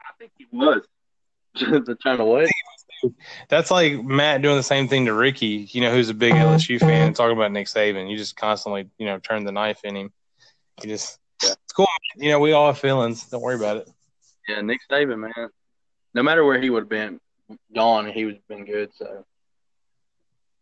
I 0.00 0.10
think 0.18 0.32
he 0.36 0.46
was. 0.52 0.82
the 1.54 1.96
trying 2.00 2.18
to 2.18 2.24
what? 2.24 2.48
That's 3.48 3.70
like 3.70 4.02
Matt 4.02 4.42
doing 4.42 4.56
the 4.56 4.62
same 4.62 4.88
thing 4.88 5.06
to 5.06 5.14
Ricky, 5.14 5.68
you 5.70 5.80
know, 5.80 5.92
who's 5.92 6.08
a 6.08 6.14
big 6.14 6.34
LSU 6.34 6.80
fan, 6.80 7.14
talking 7.14 7.36
about 7.36 7.52
Nick 7.52 7.66
Saban. 7.68 8.10
You 8.10 8.16
just 8.16 8.36
constantly, 8.36 8.90
you 8.98 9.06
know, 9.06 9.18
turn 9.18 9.44
the 9.44 9.52
knife 9.52 9.84
in 9.84 9.96
him. 9.96 10.12
You 10.82 10.90
just, 10.90 11.18
yeah. 11.42 11.50
it's 11.52 11.72
cool. 11.72 11.86
You 12.16 12.30
know, 12.30 12.40
we 12.40 12.52
all 12.52 12.66
have 12.66 12.78
feelings. 12.78 13.24
Don't 13.28 13.40
worry 13.40 13.54
about 13.54 13.78
it. 13.78 13.88
Yeah, 14.48 14.60
Nick 14.62 14.80
Saban, 14.90 15.18
man. 15.20 15.48
No 16.14 16.22
matter 16.22 16.44
where 16.44 16.60
he 16.60 16.70
would 16.70 16.82
have 16.82 16.88
been 16.88 17.20
gone, 17.74 18.10
he 18.10 18.24
would 18.24 18.34
have 18.34 18.48
been 18.48 18.64
good. 18.64 18.90
So, 18.94 19.24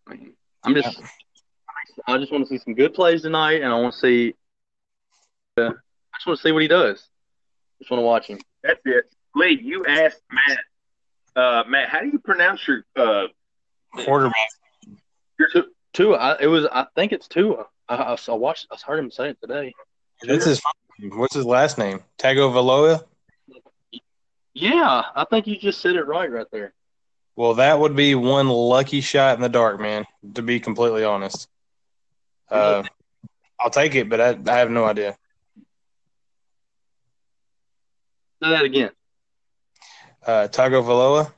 I 0.07 0.15
mean, 0.15 0.33
I'm 0.63 0.75
just, 0.75 0.99
yeah. 0.99 1.07
I 2.07 2.19
just 2.19 2.33
want 2.33 2.45
to 2.45 2.49
see 2.49 2.63
some 2.63 2.75
good 2.75 2.95
plays 2.95 3.23
tonight, 3.23 3.63
and 3.63 3.73
I 3.73 3.79
want 3.79 3.95
to 3.95 4.01
see, 4.01 4.35
uh, 5.57 5.71
I 5.71 6.17
just 6.17 6.27
want 6.27 6.39
to 6.39 6.43
see 6.43 6.53
what 6.53 6.63
he 6.63 6.69
does. 6.69 7.07
Just 7.79 7.91
want 7.91 8.01
to 8.01 8.05
watch 8.07 8.27
him. 8.27 8.39
That's 8.63 8.81
it. 8.85 9.05
Lee, 9.35 9.61
you 9.63 9.85
asked 9.87 10.23
Matt. 10.33 10.59
Uh, 11.37 11.65
Matt, 11.69 11.89
how 11.89 12.01
do 12.01 12.09
you 12.09 12.19
pronounce 12.19 12.67
your 12.67 12.85
uh, 12.97 13.27
quarterback? 13.93 14.35
Your 15.39 15.67
Tua. 15.93 16.37
it 16.41 16.47
was. 16.47 16.67
I 16.71 16.87
think 16.95 17.13
it's 17.13 17.29
Tua. 17.29 17.67
I, 17.89 18.17
I, 18.29 18.33
watched. 18.33 18.67
I 18.71 18.77
heard 18.87 18.99
him 18.99 19.11
say 19.11 19.31
it 19.31 19.39
today. 19.41 19.75
What's 20.25 20.45
his 20.45 20.61
What's 21.13 21.35
his 21.35 21.45
last 21.45 21.79
name? 21.79 22.01
Tagovailoa. 22.19 23.05
Yeah, 24.55 25.03
I 25.15 25.25
think 25.29 25.47
you 25.47 25.59
just 25.59 25.81
said 25.81 25.97
it 25.97 26.07
right 26.07 26.31
right 26.31 26.47
there. 26.51 26.73
Well, 27.37 27.55
that 27.55 27.79
would 27.79 27.95
be 27.95 28.15
one 28.15 28.49
lucky 28.49 29.03
shot 29.03 29.37
in 29.37 29.43
the 29.43 29.51
dark, 29.51 29.79
man. 29.79 30.07
To 30.35 30.43
be 30.43 30.59
completely 30.59 31.05
honest, 31.05 31.49
uh, 32.51 32.83
I'll 33.59 33.71
take 33.71 33.95
it, 33.95 34.09
but 34.09 34.21
I, 34.21 34.39
I 34.47 34.59
have 34.59 34.71
no 34.71 34.85
idea. 34.85 35.17
Say 38.43 38.51
that 38.51 38.65
again. 38.65 38.91
Uh, 40.25 40.49
Tagovailoa. 40.51 41.33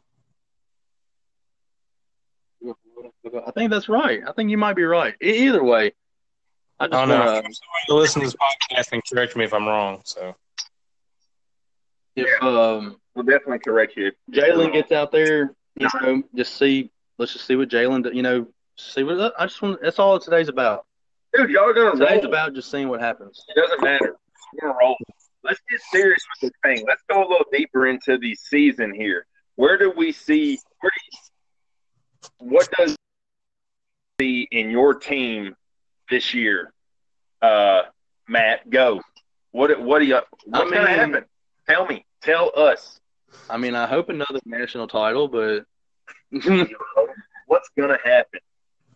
I 3.46 3.50
think 3.52 3.70
that's 3.70 3.88
right. 3.88 4.22
I 4.26 4.32
think 4.32 4.50
you 4.50 4.56
might 4.56 4.74
be 4.74 4.84
right. 4.84 5.14
either 5.20 5.62
way, 5.62 5.92
I 6.80 6.86
just 6.86 6.96
oh, 6.96 7.04
no. 7.04 7.18
wanna, 7.18 7.42
listen 7.88 8.22
to 8.22 8.26
this 8.26 8.36
podcast 8.36 8.92
and 8.92 9.02
correct 9.10 9.36
me 9.36 9.44
if 9.44 9.52
I'm 9.52 9.66
wrong. 9.66 10.00
So, 10.04 10.34
if 12.16 12.42
um, 12.42 12.96
we'll 13.14 13.24
definitely 13.24 13.58
correct 13.58 13.96
you. 13.96 14.12
Jalen 14.30 14.72
gets 14.72 14.92
out 14.92 15.12
there, 15.12 15.54
you 15.76 15.88
know, 16.00 16.22
just 16.34 16.56
see. 16.56 16.90
Let's 17.18 17.32
just 17.32 17.46
see 17.46 17.56
what 17.56 17.68
Jalen, 17.68 18.14
you 18.14 18.22
know, 18.22 18.46
see 18.76 19.02
what 19.02 19.34
I 19.38 19.46
just 19.46 19.60
want. 19.60 19.82
That's 19.82 19.98
all 19.98 20.18
today's 20.18 20.48
about. 20.48 20.86
Dude, 21.34 21.50
y'all 21.50 21.68
are 21.68 21.74
gonna 21.74 21.92
today's 21.92 22.22
roll. 22.22 22.26
about 22.26 22.54
just 22.54 22.70
seeing 22.70 22.88
what 22.88 23.00
happens. 23.00 23.44
It 23.48 23.60
doesn't 23.60 23.82
matter. 23.82 24.16
We're 24.54 24.68
gonna 24.68 24.78
roll 24.80 24.96
let's 25.48 25.60
get 25.70 25.80
serious 25.90 26.22
with 26.40 26.50
this 26.50 26.60
thing. 26.62 26.84
Let's 26.86 27.02
go 27.08 27.20
a 27.20 27.28
little 27.28 27.46
deeper 27.52 27.86
into 27.86 28.18
the 28.18 28.34
season 28.34 28.94
here. 28.94 29.26
Where 29.56 29.78
do 29.78 29.92
we 29.96 30.12
see? 30.12 30.58
Where 30.80 30.90
do 30.94 32.46
you, 32.46 32.50
what 32.50 32.68
does 32.78 32.96
see 34.20 34.46
in 34.50 34.70
your 34.70 34.94
team 34.94 35.56
this 36.10 36.34
year, 36.34 36.72
uh, 37.42 37.82
Matt? 38.28 38.68
Go. 38.70 39.00
What? 39.50 39.80
What 39.80 39.98
do 40.00 40.04
you? 40.04 40.14
What's 40.14 40.60
I 40.60 40.64
mean, 40.64 40.74
gonna 40.74 40.88
happen? 40.88 41.24
Tell 41.68 41.86
me. 41.86 42.04
Tell 42.22 42.52
us. 42.56 43.00
I 43.50 43.56
mean, 43.56 43.74
I 43.74 43.86
hope 43.86 44.08
another 44.08 44.40
national 44.44 44.88
title, 44.88 45.28
but 45.28 45.64
what's 47.46 47.68
gonna 47.76 47.98
happen? 48.04 48.40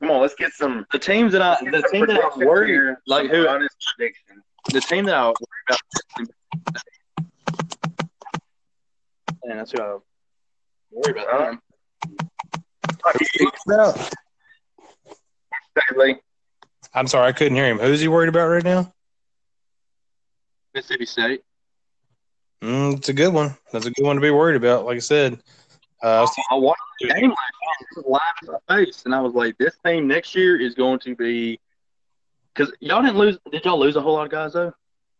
Come 0.02 0.10
on, 0.10 0.20
let's 0.20 0.34
get 0.34 0.52
some. 0.52 0.84
The 0.92 0.98
teams 0.98 1.32
that 1.32 1.40
I, 1.42 1.56
the 1.70 1.88
team 1.90 2.06
that 2.06 2.18
I 2.18 2.36
worry, 2.36 2.76
worried, 2.76 2.96
like 3.06 3.30
who? 3.30 3.46
Honest 3.46 3.76
prediction. 3.96 4.42
The 4.72 4.80
team 4.80 5.04
that 5.06 5.14
I 5.14 5.26
worry 5.28 5.36
about 5.68 5.78
and 9.44 9.58
that's 9.58 9.72
who 9.72 9.82
I 9.82 9.98
worry 10.90 11.12
about. 11.12 11.58
Them. 13.66 13.98
I'm 16.94 17.06
sorry, 17.06 17.28
I 17.28 17.32
couldn't 17.32 17.54
hear 17.54 17.66
him. 17.66 17.78
Who's 17.78 18.00
he 18.00 18.08
worried 18.08 18.28
about 18.28 18.48
right 18.48 18.64
now? 18.64 18.92
Mississippi 20.74 21.06
State. 21.06 21.42
Mm, 22.62 22.98
it's 22.98 23.08
a 23.08 23.12
good 23.12 23.32
one. 23.32 23.56
That's 23.72 23.86
a 23.86 23.90
good 23.90 24.06
one 24.06 24.16
to 24.16 24.22
be 24.22 24.30
worried 24.30 24.56
about. 24.56 24.84
Like 24.84 24.96
I 24.96 25.00
said, 25.00 25.40
uh, 26.02 26.26
I 26.50 26.54
watched 26.54 26.80
the 27.00 27.08
game 27.08 27.30
last 27.30 27.96
year, 27.96 28.04
live 28.06 28.20
in 28.42 28.52
my 28.52 28.76
face, 28.76 29.02
and 29.04 29.14
I 29.14 29.20
was 29.20 29.34
like, 29.34 29.56
"This 29.58 29.74
team 29.84 30.08
next 30.08 30.34
year 30.34 30.60
is 30.60 30.74
going 30.74 30.98
to 31.00 31.14
be." 31.14 31.60
Because 32.54 32.72
y'all 32.80 33.02
didn't 33.02 33.18
lose. 33.18 33.38
Did 33.50 33.64
y'all 33.64 33.78
lose 33.78 33.96
a 33.96 34.00
whole 34.00 34.14
lot 34.14 34.24
of 34.24 34.30
guys 34.30 34.52
though? 34.52 34.72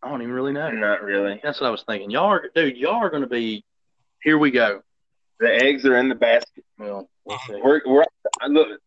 I 0.03 0.09
don't 0.09 0.23
even 0.23 0.35
really 0.35 0.53
know. 0.53 0.71
Not 0.71 1.03
really. 1.03 1.41
That's 1.43 1.61
what 1.61 1.69
I 1.69 1.71
was 1.71 1.85
thinking. 1.85 2.11
Y'all 2.11 2.31
are, 2.31 2.51
dude. 2.55 2.77
Y'all 2.77 3.03
are 3.03 3.11
going 3.11 3.23
to 3.23 3.29
be. 3.29 3.65
Here 4.23 4.39
we 4.39 4.51
go. 4.51 4.83
The 5.41 5.49
eggs 5.49 5.85
are 5.87 5.97
in 5.97 6.09
the 6.09 6.15
basket. 6.15 6.65
Well, 6.79 7.09
we're, 7.27 7.81
we're 7.87 8.05
look, 8.49 8.81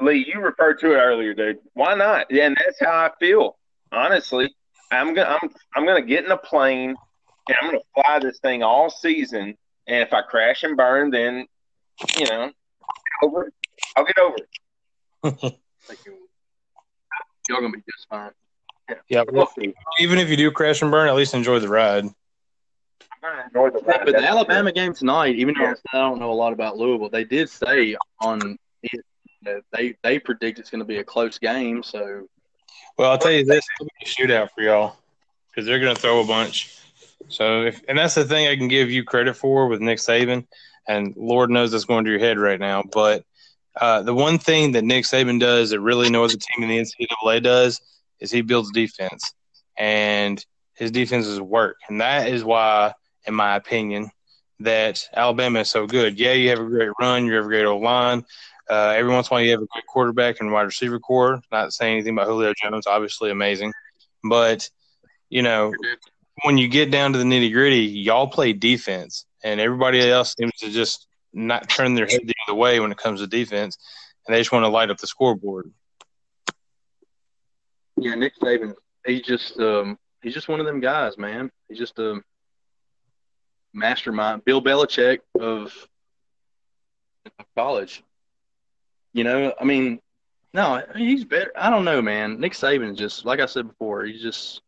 Lee. 0.00 0.26
You 0.32 0.40
referred 0.40 0.80
to 0.80 0.92
it 0.92 0.96
earlier, 0.96 1.34
dude. 1.34 1.58
Why 1.74 1.94
not? 1.94 2.26
Yeah, 2.30 2.46
and 2.46 2.56
that's 2.58 2.78
how 2.80 2.90
I 2.90 3.10
feel. 3.18 3.56
Honestly, 3.92 4.54
I'm 4.90 5.14
gonna 5.14 5.38
I'm 5.42 5.50
I'm 5.74 5.86
gonna 5.86 6.02
get 6.02 6.24
in 6.24 6.30
a 6.30 6.36
plane 6.36 6.94
and 7.48 7.56
I'm 7.60 7.68
gonna 7.68 7.80
fly 7.94 8.18
this 8.18 8.38
thing 8.40 8.62
all 8.62 8.90
season. 8.90 9.56
And 9.90 10.02
if 10.02 10.14
I 10.14 10.22
crash 10.22 10.62
and 10.62 10.76
burn, 10.76 11.10
then 11.10 11.46
you 12.16 12.26
know, 12.26 12.52
over. 13.22 13.52
I'll 13.96 14.04
get 14.04 14.18
over 14.18 14.36
it. 14.36 14.48
Y'all 17.48 17.60
gonna 17.60 17.72
be 17.72 17.82
just 17.90 18.08
fine. 18.08 18.30
Yeah, 19.08 19.24
well, 19.32 19.52
even 19.98 20.18
if 20.18 20.28
you 20.28 20.36
do 20.36 20.50
crash 20.52 20.82
and 20.82 20.90
burn, 20.90 21.08
at 21.08 21.14
least 21.16 21.34
enjoy 21.34 21.58
the 21.58 21.68
ride. 21.68 22.04
Enjoy 22.04 23.70
the 23.70 23.80
ride. 23.84 24.02
But 24.04 24.12
the 24.12 24.24
Alabama 24.24 24.70
game 24.70 24.94
tonight, 24.94 25.34
even 25.34 25.54
though 25.58 25.74
I 25.92 25.98
don't 25.98 26.20
know 26.20 26.30
a 26.30 26.34
lot 26.34 26.52
about 26.52 26.76
Louisville, 26.76 27.08
they 27.08 27.24
did 27.24 27.50
say 27.50 27.96
on 28.20 28.56
they 29.72 29.96
they 30.02 30.18
predict 30.18 30.58
it's 30.58 30.70
going 30.70 30.80
to 30.80 30.84
be 30.84 30.98
a 30.98 31.04
close 31.04 31.38
game. 31.38 31.82
So, 31.82 32.26
well, 32.96 33.10
I'll 33.10 33.18
tell 33.18 33.32
you 33.32 33.44
this: 33.44 33.64
it'll 33.80 33.90
be 34.00 34.06
a 34.06 34.08
shootout 34.08 34.50
for 34.54 34.62
y'all 34.62 34.96
because 35.48 35.66
they're 35.66 35.80
going 35.80 35.94
to 35.94 36.00
throw 36.00 36.20
a 36.20 36.26
bunch. 36.26 36.79
So, 37.28 37.62
if 37.62 37.82
and 37.88 37.98
that's 37.98 38.14
the 38.14 38.24
thing 38.24 38.48
I 38.48 38.56
can 38.56 38.68
give 38.68 38.90
you 38.90 39.04
credit 39.04 39.34
for 39.34 39.68
with 39.68 39.80
Nick 39.80 39.98
Saban, 39.98 40.46
and 40.88 41.14
Lord 41.16 41.50
knows 41.50 41.70
that's 41.70 41.84
going 41.84 42.04
to 42.04 42.10
your 42.10 42.18
head 42.18 42.38
right 42.38 42.58
now. 42.58 42.82
But 42.82 43.24
uh, 43.80 44.02
the 44.02 44.14
one 44.14 44.38
thing 44.38 44.72
that 44.72 44.84
Nick 44.84 45.04
Saban 45.04 45.38
does 45.38 45.70
that 45.70 45.80
really 45.80 46.10
no 46.10 46.24
other 46.24 46.34
team 46.34 46.64
in 46.64 46.68
the 46.68 46.78
NCAA 46.78 47.42
does 47.42 47.80
is 48.20 48.30
he 48.30 48.42
builds 48.42 48.70
defense, 48.72 49.32
and 49.78 50.44
his 50.74 50.90
defenses 50.90 51.40
work, 51.40 51.76
and 51.88 52.00
that 52.00 52.28
is 52.28 52.42
why, 52.42 52.94
in 53.26 53.34
my 53.34 53.56
opinion, 53.56 54.10
that 54.60 55.08
Alabama 55.14 55.60
is 55.60 55.70
so 55.70 55.86
good. 55.86 56.18
Yeah, 56.18 56.32
you 56.32 56.50
have 56.50 56.60
a 56.60 56.64
great 56.64 56.90
run, 57.00 57.26
you 57.26 57.34
have 57.34 57.44
a 57.44 57.48
great 57.48 57.64
old 57.64 57.82
line. 57.82 58.24
Uh, 58.68 58.94
every 58.96 59.12
once 59.12 59.28
in 59.28 59.32
a 59.32 59.34
while, 59.34 59.44
you 59.44 59.50
have 59.50 59.62
a 59.62 59.66
great 59.66 59.86
quarterback 59.86 60.40
and 60.40 60.52
wide 60.52 60.62
receiver 60.62 61.00
core. 61.00 61.40
Not 61.50 61.72
saying 61.72 61.94
anything 61.94 62.14
about 62.14 62.28
Julio 62.28 62.52
Jones, 62.62 62.86
obviously 62.86 63.30
amazing, 63.30 63.72
but 64.22 64.68
you 65.28 65.42
know, 65.42 65.72
when 66.42 66.58
you 66.58 66.68
get 66.68 66.90
down 66.90 67.12
to 67.12 67.18
the 67.18 67.24
nitty 67.24 67.52
gritty, 67.52 67.82
y'all 67.82 68.26
play 68.26 68.52
defense, 68.52 69.26
and 69.42 69.60
everybody 69.60 70.00
else 70.00 70.34
seems 70.38 70.52
to 70.60 70.70
just 70.70 71.06
not 71.32 71.68
turn 71.68 71.94
their 71.94 72.06
head 72.06 72.20
the 72.24 72.34
other 72.46 72.56
way 72.56 72.80
when 72.80 72.90
it 72.90 72.98
comes 72.98 73.20
to 73.20 73.26
defense, 73.26 73.76
and 74.26 74.34
they 74.34 74.40
just 74.40 74.52
want 74.52 74.64
to 74.64 74.68
light 74.68 74.90
up 74.90 74.98
the 74.98 75.06
scoreboard. 75.06 75.70
Yeah, 77.96 78.14
Nick 78.14 78.38
Saban. 78.38 78.74
He's 79.06 79.22
just 79.22 79.58
um, 79.58 79.98
he's 80.22 80.34
just 80.34 80.48
one 80.48 80.60
of 80.60 80.66
them 80.66 80.80
guys, 80.80 81.18
man. 81.18 81.50
He's 81.68 81.78
just 81.78 81.98
a 81.98 82.20
mastermind. 83.72 84.44
Bill 84.44 84.62
Belichick 84.62 85.18
of 85.38 85.72
college. 87.56 88.02
You 89.12 89.24
know, 89.24 89.52
I 89.60 89.64
mean, 89.64 90.00
no, 90.54 90.82
he's 90.96 91.24
better. 91.24 91.52
I 91.56 91.70
don't 91.70 91.84
know, 91.84 92.00
man. 92.00 92.40
Nick 92.40 92.52
Saban 92.52 92.96
just 92.96 93.24
like 93.24 93.40
I 93.40 93.46
said 93.46 93.68
before. 93.68 94.04
He's 94.04 94.22
just 94.22 94.62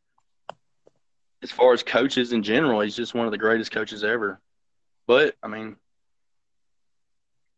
as 1.42 1.50
far 1.50 1.72
as 1.72 1.82
coaches 1.82 2.32
in 2.32 2.42
general, 2.42 2.80
he's 2.80 2.96
just 2.96 3.14
one 3.14 3.26
of 3.26 3.32
the 3.32 3.38
greatest 3.38 3.72
coaches 3.72 4.04
ever. 4.04 4.40
But 5.06 5.34
I 5.42 5.48
mean, 5.48 5.76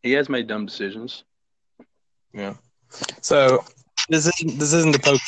he 0.02 0.12
has 0.12 0.28
made 0.28 0.46
dumb 0.46 0.66
decisions. 0.66 1.24
Yeah. 2.32 2.54
So 3.20 3.64
this 4.08 4.26
isn't 4.26 4.58
this 4.58 4.72
isn't 4.72 4.92
the 4.92 4.98
poke 4.98 5.20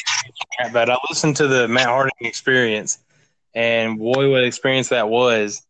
but 0.72 0.90
I 0.90 0.96
listened 1.08 1.36
to 1.36 1.46
the 1.46 1.68
Matt 1.68 1.86
Harding 1.86 2.12
experience, 2.20 2.98
and 3.54 3.98
boy, 3.98 4.30
what 4.30 4.44
experience 4.44 4.88
that 4.88 5.08
was. 5.08 5.62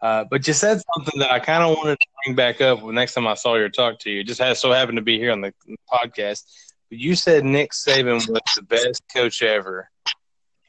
Uh, 0.00 0.24
but 0.24 0.46
you 0.48 0.52
said 0.52 0.82
something 0.94 1.20
that 1.20 1.30
I 1.30 1.38
kind 1.38 1.62
of 1.62 1.76
wanted 1.76 1.96
to 2.00 2.06
bring 2.24 2.34
back 2.34 2.60
up 2.60 2.82
next 2.82 3.14
time 3.14 3.26
I 3.28 3.34
saw 3.34 3.54
you 3.54 3.64
or 3.64 3.68
talked 3.68 4.02
to 4.02 4.10
you. 4.10 4.20
It 4.20 4.26
just 4.26 4.40
has 4.40 4.60
so 4.60 4.72
happened 4.72 4.96
to 4.96 5.02
be 5.02 5.16
here 5.16 5.30
on 5.30 5.40
the 5.40 5.54
podcast. 5.92 6.42
But 6.90 6.98
you 6.98 7.14
said 7.14 7.44
Nick 7.44 7.70
Saban 7.70 8.14
was 8.14 8.42
the 8.56 8.62
best 8.62 9.02
coach 9.14 9.42
ever. 9.42 9.88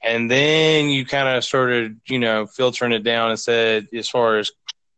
And 0.03 0.29
then 0.29 0.89
you 0.89 1.05
kind 1.05 1.29
of 1.29 1.43
started, 1.43 2.00
you 2.07 2.19
know, 2.19 2.45
filtering 2.45 2.91
it 2.91 3.03
down 3.03 3.29
and 3.29 3.39
said, 3.39 3.88
as 3.93 4.10
far 4.10 4.38
as, 4.38 4.51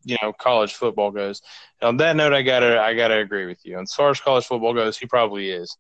you 0.04 0.18
know, 0.22 0.34
college 0.34 0.74
football 0.74 1.12
goes. 1.12 1.42
And 1.80 1.90
on 1.90 1.98
that 1.98 2.16
note, 2.16 2.34
I 2.34 2.42
gotta, 2.42 2.82
I 2.82 2.96
gotta 2.96 3.18
agree 3.18 3.46
with 3.46 3.60
you. 3.66 3.78
And 3.78 3.84
as 3.84 3.94
far 3.94 4.10
as 4.10 4.20
college 4.20 4.46
football 4.46 4.74
goes, 4.74 4.98
he 4.98 5.06
probably 5.06 5.52
is. 5.52 5.76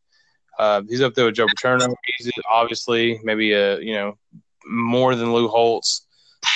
Uh, 0.57 0.81
he's 0.87 1.01
up 1.01 1.13
there 1.13 1.25
with 1.25 1.35
Joe 1.35 1.47
Paterno. 1.47 1.93
He's 2.17 2.31
obviously 2.49 3.19
maybe 3.23 3.53
a 3.53 3.79
you 3.79 3.93
know 3.93 4.17
more 4.65 5.15
than 5.15 5.33
Lou 5.33 5.47
Holtz. 5.47 6.07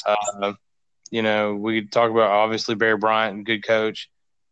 Uh, 0.06 0.54
you 1.12 1.22
know, 1.22 1.56
we 1.56 1.86
talk 1.86 2.12
about 2.12 2.32
obviously 2.32 2.76
Barry 2.76 2.98
Bryant, 2.98 3.46
good 3.46 3.66
coach, 3.66 4.10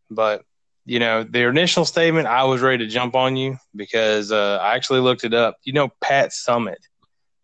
but 0.10 0.44
you 0.86 1.00
know, 1.00 1.24
the 1.24 1.48
initial 1.48 1.86
statement, 1.86 2.28
I 2.28 2.46
was 2.46 2.62
ready 2.62 2.86
to 2.86 2.90
jump 2.90 3.14
on 3.14 3.36
you 3.36 3.58
because 3.76 4.32
uh, 4.32 4.58
I 4.62 4.76
actually 4.76 5.02
looked 5.02 5.26
it 5.26 5.34
up. 5.34 5.58
You 5.64 5.74
know, 5.74 5.90
Pat 6.02 6.30
Summitt 6.30 6.78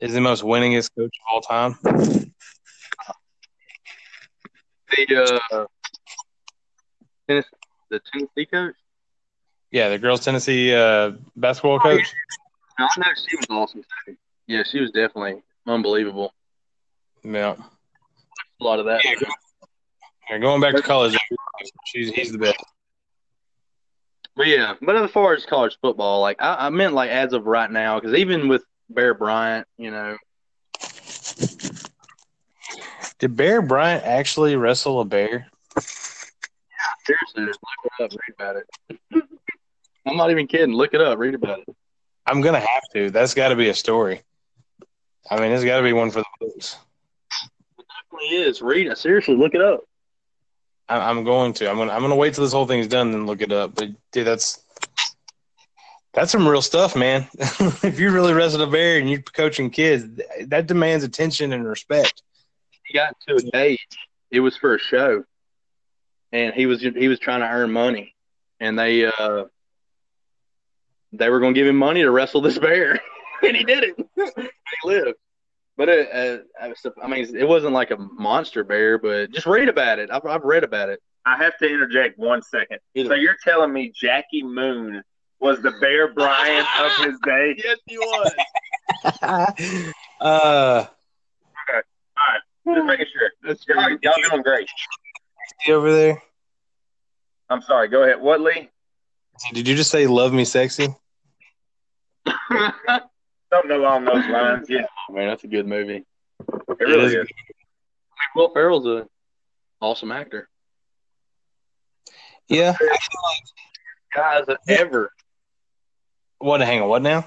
is 0.03 0.13
the 0.13 0.19
most 0.21 0.43
winningest 0.43 0.89
coach 0.97 1.15
of 1.17 1.33
all 1.33 1.41
time. 1.41 1.75
The 4.91 5.39
uh, 5.51 5.65
Tennessee, 7.27 7.47
the 7.89 8.01
Tennessee 8.11 8.45
coach. 8.45 8.75
Yeah, 9.71 9.89
the 9.89 9.97
girls' 9.97 10.23
Tennessee 10.25 10.75
uh, 10.75 11.11
basketball 11.37 11.79
coach. 11.79 12.05
No, 12.77 12.85
I 12.85 12.99
know 12.99 13.05
she 13.15 13.37
was 13.37 13.47
awesome 13.49 13.83
too. 14.05 14.15
Yeah, 14.47 14.63
she 14.69 14.81
was 14.81 14.91
definitely 14.91 15.41
unbelievable. 15.65 16.33
Yeah, 17.23 17.55
A 18.59 18.63
lot 18.63 18.79
of 18.79 18.85
that. 18.85 19.01
Yeah, 19.05 19.13
Yeah, 20.29 20.37
going 20.39 20.59
back 20.59 20.75
to 20.75 20.81
college, 20.81 21.17
she's 21.85 22.09
he's 22.09 22.31
the 22.33 22.37
best. 22.39 22.57
But 24.35 24.47
yeah, 24.47 24.73
but 24.81 24.95
as 24.97 25.11
far 25.11 25.33
as 25.33 25.45
college 25.45 25.77
football, 25.81 26.19
like 26.21 26.41
I, 26.41 26.67
I 26.67 26.69
meant 26.71 26.93
like 26.93 27.09
as 27.09 27.31
of 27.33 27.45
right 27.45 27.71
now, 27.71 27.99
because 27.99 28.15
even 28.17 28.49
with 28.49 28.63
Bear 28.93 29.13
Bryant, 29.13 29.67
you 29.77 29.91
know, 29.91 30.17
Did 33.19 33.37
Bear 33.37 33.61
Bryant 33.61 34.03
actually 34.03 34.55
wrestle 34.55 34.99
a 34.99 35.05
bear? 35.05 35.47
Yeah, 35.77 35.81
seriously, 37.05 37.45
just 37.45 37.59
look 37.61 37.93
it 37.99 38.03
up, 38.03 38.11
read 38.11 38.35
about 38.37 38.55
it. 38.57 39.23
I'm 40.05 40.17
not 40.17 40.31
even 40.31 40.47
kidding. 40.47 40.75
Look 40.75 40.93
it 40.93 41.01
up, 41.01 41.17
read 41.17 41.35
about 41.35 41.59
it. 41.59 41.75
I'm 42.25 42.41
gonna 42.41 42.59
have 42.59 42.83
to. 42.93 43.11
That's 43.11 43.33
got 43.33 43.49
to 43.49 43.55
be 43.55 43.69
a 43.69 43.73
story. 43.73 44.23
I 45.29 45.39
mean, 45.39 45.51
it's 45.51 45.63
got 45.63 45.77
to 45.77 45.83
be 45.83 45.93
one 45.93 46.11
for 46.11 46.19
the 46.19 46.25
books. 46.39 46.77
It 47.79 47.85
definitely 48.11 48.37
is. 48.37 48.61
Read 48.61 48.87
it. 48.87 48.97
Seriously, 48.97 49.35
look 49.35 49.55
it 49.55 49.61
up. 49.61 49.85
I, 50.89 50.97
I'm 50.97 51.23
going 51.23 51.53
to. 51.53 51.69
I'm 51.69 51.77
gonna. 51.77 51.93
I'm 51.93 52.01
gonna 52.01 52.15
wait 52.15 52.33
till 52.33 52.43
this 52.43 52.53
whole 52.53 52.67
thing's 52.67 52.87
done 52.87 53.07
and 53.07 53.13
then 53.13 53.25
look 53.25 53.41
it 53.41 53.53
up. 53.53 53.75
But 53.75 53.89
dude, 54.11 54.27
that's 54.27 54.62
that's 56.13 56.31
some 56.31 56.47
real 56.47 56.61
stuff, 56.61 56.95
man. 56.95 57.27
if 57.39 57.99
you're 57.99 58.11
really 58.11 58.33
wrestled 58.33 58.61
a 58.61 58.67
bear 58.71 58.99
and 58.99 59.09
you're 59.09 59.21
coaching 59.21 59.69
kids, 59.69 60.21
that 60.47 60.67
demands 60.67 61.03
attention 61.03 61.53
and 61.53 61.67
respect. 61.67 62.21
He 62.85 62.93
got 62.93 63.15
to 63.27 63.35
a 63.35 63.39
stage. 63.39 63.79
It 64.29 64.39
was 64.39 64.55
for 64.57 64.75
a 64.75 64.79
show, 64.79 65.23
and 66.31 66.53
he 66.53 66.65
was 66.65 66.81
he 66.81 67.07
was 67.07 67.19
trying 67.19 67.41
to 67.41 67.47
earn 67.47 67.71
money, 67.71 68.15
and 68.59 68.77
they 68.77 69.05
uh 69.05 69.45
they 71.11 71.29
were 71.29 71.39
going 71.39 71.53
to 71.53 71.59
give 71.59 71.67
him 71.67 71.77
money 71.77 72.01
to 72.01 72.11
wrestle 72.11 72.41
this 72.41 72.57
bear, 72.57 72.99
and 73.43 73.55
he 73.55 73.63
did 73.63 73.83
it. 73.83 74.07
he 74.15 74.49
lived. 74.83 75.17
But 75.75 75.89
it, 75.89 76.43
uh, 76.61 76.69
I 77.01 77.07
mean, 77.07 77.35
it 77.35 77.47
wasn't 77.47 77.73
like 77.73 77.89
a 77.89 77.97
monster 77.97 78.63
bear, 78.63 78.99
but 78.99 79.31
just 79.31 79.47
read 79.47 79.69
about 79.69 79.97
it. 79.97 80.11
I've, 80.11 80.25
I've 80.25 80.43
read 80.43 80.63
about 80.63 80.89
it. 80.89 80.99
I 81.25 81.37
have 81.37 81.57
to 81.59 81.67
interject 81.67 82.19
one 82.19 82.43
second. 82.43 82.77
Either 82.93 83.09
So 83.09 83.15
you're 83.15 83.37
telling 83.43 83.73
me 83.73 83.91
Jackie 83.95 84.43
Moon 84.43 85.01
was 85.43 85.61
the 85.61 85.71
Bear 85.81 86.13
Bryant 86.13 86.67
of 86.81 86.91
his 87.05 87.19
day? 87.23 87.55
Yes, 87.63 87.77
he 87.85 87.97
was. 87.97 88.33
uh, 90.21 90.85
Just 92.65 92.85
making 92.85 93.05
sure. 93.13 93.55
Y'all, 93.67 93.97
y'all 94.01 94.13
doing 94.29 94.41
great. 94.41 94.69
see 95.65 95.73
over 95.73 95.91
there. 95.93 96.21
I'm 97.49 97.61
sorry. 97.61 97.89
Go 97.89 98.03
ahead. 98.03 98.21
What, 98.21 98.41
Lee? 98.41 98.69
Did 99.53 99.67
you 99.67 99.75
just 99.75 99.91
say 99.91 100.07
"Love 100.07 100.31
Me, 100.33 100.45
Sexy"? 100.45 100.87
Something 103.51 103.71
along 103.71 104.05
those 104.05 104.25
lines. 104.27 104.67
Yeah, 104.69 104.85
Man, 105.09 105.27
that's 105.27 105.43
a 105.43 105.47
good 105.47 105.67
movie. 105.67 106.05
it 106.39 106.79
really 106.79 107.05
is. 107.07 107.13
is. 107.13 107.27
Will 108.35 108.49
Ferrell's 108.53 108.85
a 108.87 109.07
awesome 109.81 110.11
actor. 110.11 110.47
Yeah. 112.47 112.75
Guys, 114.15 114.43
ever. 114.67 115.11
What? 116.43 116.59
Hang 116.59 116.81
on. 116.81 116.89
What 116.89 117.01
now? 117.01 117.25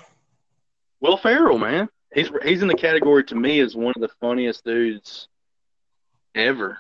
Will 1.01 1.17
Ferrell, 1.17 1.59
man. 1.59 1.89
He's 2.15 2.31
he's 2.45 2.61
in 2.61 2.69
the 2.69 2.75
category 2.75 3.25
to 3.25 3.35
me 3.35 3.61
as 3.61 3.75
one 3.75 3.95
of 3.97 4.03
the 4.03 4.11
funniest 4.21 4.63
dudes 4.63 5.29
ever. 6.35 6.79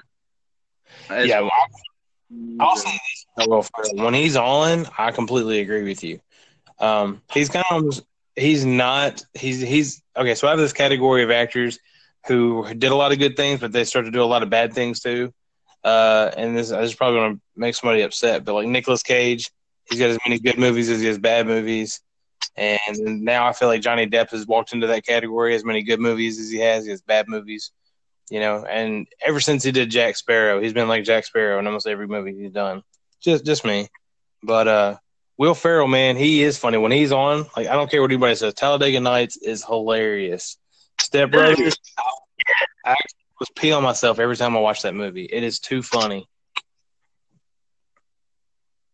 As- 1.09 1.27
yeah. 1.27 1.41
Well, 1.41 1.51
I'll 2.61 2.77
say 2.77 2.91
this. 2.91 3.47
Will 3.47 3.63
first. 3.63 3.97
When 3.97 4.13
he's 4.13 4.37
on, 4.37 4.87
I 4.99 5.13
completely 5.13 5.61
agree 5.61 5.85
with 5.85 6.05
you. 6.05 6.21
Um, 6.79 7.23
he's 7.33 7.49
kind 7.49 7.65
of 7.71 8.05
he's 8.35 8.67
not 8.67 9.23
he's 9.33 9.63
he's 9.63 10.03
okay. 10.15 10.35
So 10.35 10.47
I 10.47 10.51
have 10.51 10.59
this 10.59 10.75
category 10.75 11.23
of 11.23 11.31
actors 11.31 11.79
who 12.27 12.67
did 12.75 12.93
a 12.93 12.97
lot 12.97 13.13
of 13.13 13.19
good 13.19 13.37
things, 13.37 13.61
but 13.61 13.73
they 13.73 13.85
start 13.85 14.05
to 14.05 14.11
do 14.11 14.23
a 14.23 14.25
lot 14.25 14.43
of 14.43 14.51
bad 14.51 14.75
things 14.75 15.01
too. 15.01 15.33
Uh, 15.83 16.31
and 16.37 16.55
this, 16.55 16.69
this 16.69 16.91
is 16.91 16.95
probably 16.95 17.21
going 17.21 17.37
to 17.37 17.41
make 17.57 17.75
somebody 17.75 18.03
upset, 18.03 18.45
but 18.45 18.55
like 18.55 18.67
Nicolas 18.67 19.03
Cage, 19.03 19.51
he's 19.89 20.01
got 20.01 20.11
as 20.11 20.19
many 20.27 20.39
good 20.39 20.59
movies 20.59 20.91
as 20.91 21.01
he 21.01 21.07
has 21.07 21.17
bad 21.17 21.47
movies. 21.47 22.01
And 22.57 23.23
now 23.23 23.47
I 23.47 23.53
feel 23.53 23.69
like 23.69 23.83
Johnny 23.83 24.07
Depp 24.07 24.31
has 24.31 24.47
walked 24.47 24.73
into 24.73 24.87
that 24.87 25.05
category. 25.05 25.55
As 25.55 25.65
many 25.65 25.83
good 25.83 26.01
movies 26.01 26.39
as 26.41 26.51
he 26.51 26.59
has, 26.59 26.85
he 26.85 26.91
has 26.91 27.03
bad 27.03 27.29
movies. 27.29 27.71
You 28.31 28.41
know, 28.41 28.65
and 28.65 29.07
ever 29.25 29.41
since 29.41 29.63
he 29.63 29.71
did 29.71 29.91
Jack 29.91 30.17
Sparrow, 30.17 30.61
he's 30.61 30.73
been 30.73 30.89
like 30.89 31.05
Jack 31.05 31.25
Sparrow 31.25 31.59
in 31.59 31.67
almost 31.67 31.87
every 31.87 32.09
movie 32.09 32.35
he's 32.35 32.51
done. 32.51 32.83
Just, 33.21 33.45
just 33.45 33.65
me. 33.65 33.89
But 34.43 34.67
uh, 34.67 34.97
Will 35.39 35.55
Ferrell, 35.55 35.87
man, 35.87 36.17
he 36.17 36.43
is 36.43 36.59
funny 36.59 36.79
when 36.79 36.93
he's 36.93 37.13
on. 37.13 37.47
Like 37.57 37.67
I 37.69 37.75
don't 37.75 37.91
care 37.91 38.01
what 38.01 38.11
anybody 38.11 38.35
says. 38.35 38.55
Talladega 38.55 39.01
Nights 39.01 39.37
is 39.37 39.65
hilarious. 39.65 40.57
Step 41.01 41.31
Brothers, 41.31 41.77
I, 41.99 42.93
I 42.93 42.97
was 43.39 43.51
pee 43.51 43.73
on 43.73 43.83
myself 43.83 44.19
every 44.19 44.37
time 44.37 44.57
I 44.57 44.61
watch 44.61 44.83
that 44.83 44.95
movie. 44.95 45.25
It 45.25 45.43
is 45.43 45.61
too 45.61 45.83
funny. 45.83 46.27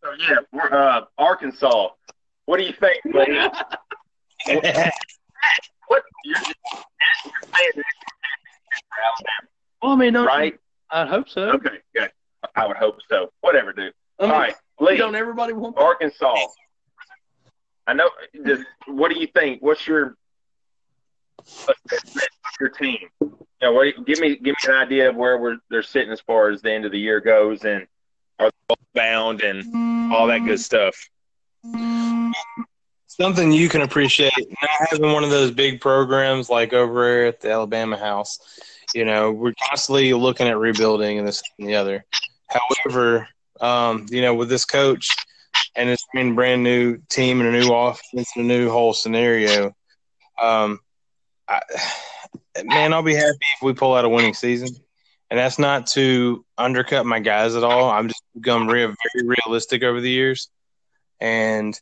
So 0.02 0.10
yeah, 0.18 0.36
we're 0.52 0.72
uh, 0.72 1.02
Arkansas. 1.16 1.90
What 2.46 2.58
do 2.58 2.64
you 2.64 2.72
think, 2.72 3.04
Lee? 3.04 3.12
what 5.88 6.02
you're 6.24 6.34
just 6.36 6.54
you're 7.24 7.32
saying 7.42 7.72
this 7.74 7.84
for 8.88 9.00
Alabama, 9.04 9.48
well, 9.82 9.92
I 9.92 9.96
mean, 9.96 10.12
don't, 10.12 10.26
right? 10.26 10.58
I 10.90 11.06
hope 11.06 11.28
so. 11.28 11.50
Okay, 11.52 11.78
good. 11.94 12.10
I 12.56 12.66
would 12.66 12.76
hope 12.76 12.98
so. 13.08 13.30
Whatever, 13.40 13.72
dude. 13.72 13.92
I 14.18 14.22
mean, 14.24 14.32
All 14.32 14.38
right, 14.38 14.54
Lee, 14.80 14.96
Don't 14.96 15.14
everybody 15.14 15.52
want? 15.52 15.76
Arkansas. 15.78 16.36
I 17.86 17.94
know. 17.94 18.10
Just, 18.46 18.62
what 18.86 19.12
do 19.12 19.18
you 19.18 19.26
think? 19.26 19.62
What's 19.62 19.86
your 19.86 20.16
assessment 21.40 22.28
of 22.44 22.60
your 22.60 22.68
team? 22.70 23.08
You 23.20 23.38
know, 23.60 23.72
what, 23.72 24.06
give 24.06 24.20
me 24.20 24.36
give 24.36 24.54
me 24.62 24.68
an 24.68 24.74
idea 24.74 25.08
of 25.08 25.16
where 25.16 25.38
we're 25.38 25.56
they're 25.70 25.82
sitting 25.82 26.12
as 26.12 26.20
far 26.20 26.50
as 26.50 26.62
the 26.62 26.72
end 26.72 26.84
of 26.84 26.92
the 26.92 26.98
year 26.98 27.20
goes, 27.20 27.64
and 27.64 27.86
are 28.38 28.50
they 28.68 28.74
bound 28.94 29.42
and 29.42 30.12
all 30.12 30.26
that 30.26 30.44
good 30.44 30.60
stuff. 30.60 30.94
Something 33.06 33.52
you 33.52 33.68
can 33.68 33.82
appreciate 33.82 34.32
not 34.36 34.70
having 34.90 35.12
one 35.12 35.22
of 35.22 35.30
those 35.30 35.50
big 35.50 35.80
programs 35.80 36.48
like 36.48 36.72
over 36.72 37.26
at 37.26 37.40
the 37.40 37.50
Alabama 37.50 37.96
House. 37.96 38.38
You 38.94 39.04
know, 39.04 39.32
we're 39.32 39.54
constantly 39.68 40.12
looking 40.14 40.48
at 40.48 40.58
rebuilding 40.58 41.18
and 41.18 41.28
this 41.28 41.42
and 41.58 41.68
the 41.68 41.74
other. 41.74 42.04
However, 42.48 43.28
um, 43.60 44.06
you 44.10 44.22
know, 44.22 44.34
with 44.34 44.48
this 44.48 44.64
coach 44.64 45.08
and 45.76 45.88
it's 45.88 46.06
been 46.14 46.34
brand 46.34 46.62
new 46.62 46.98
team 47.10 47.40
and 47.40 47.54
a 47.54 47.60
new 47.60 47.72
offense 47.72 48.30
and 48.34 48.44
a 48.44 48.48
new 48.48 48.70
whole 48.70 48.92
scenario, 48.92 49.74
um, 50.40 50.80
I, 51.48 51.60
man, 52.64 52.92
I'll 52.92 53.02
be 53.02 53.14
happy 53.14 53.38
if 53.56 53.62
we 53.62 53.74
pull 53.74 53.94
out 53.94 54.04
a 54.04 54.08
winning 54.08 54.34
season. 54.34 54.68
And 55.30 55.38
that's 55.38 55.58
not 55.58 55.86
to 55.88 56.44
undercut 56.58 57.06
my 57.06 57.18
guys 57.20 57.54
at 57.54 57.64
all. 57.64 57.88
I'm 57.88 58.08
just 58.08 58.22
become 58.34 58.68
real, 58.68 58.94
very 59.14 59.36
realistic 59.46 59.82
over 59.82 60.00
the 60.00 60.10
years. 60.10 60.48
And 61.20 61.78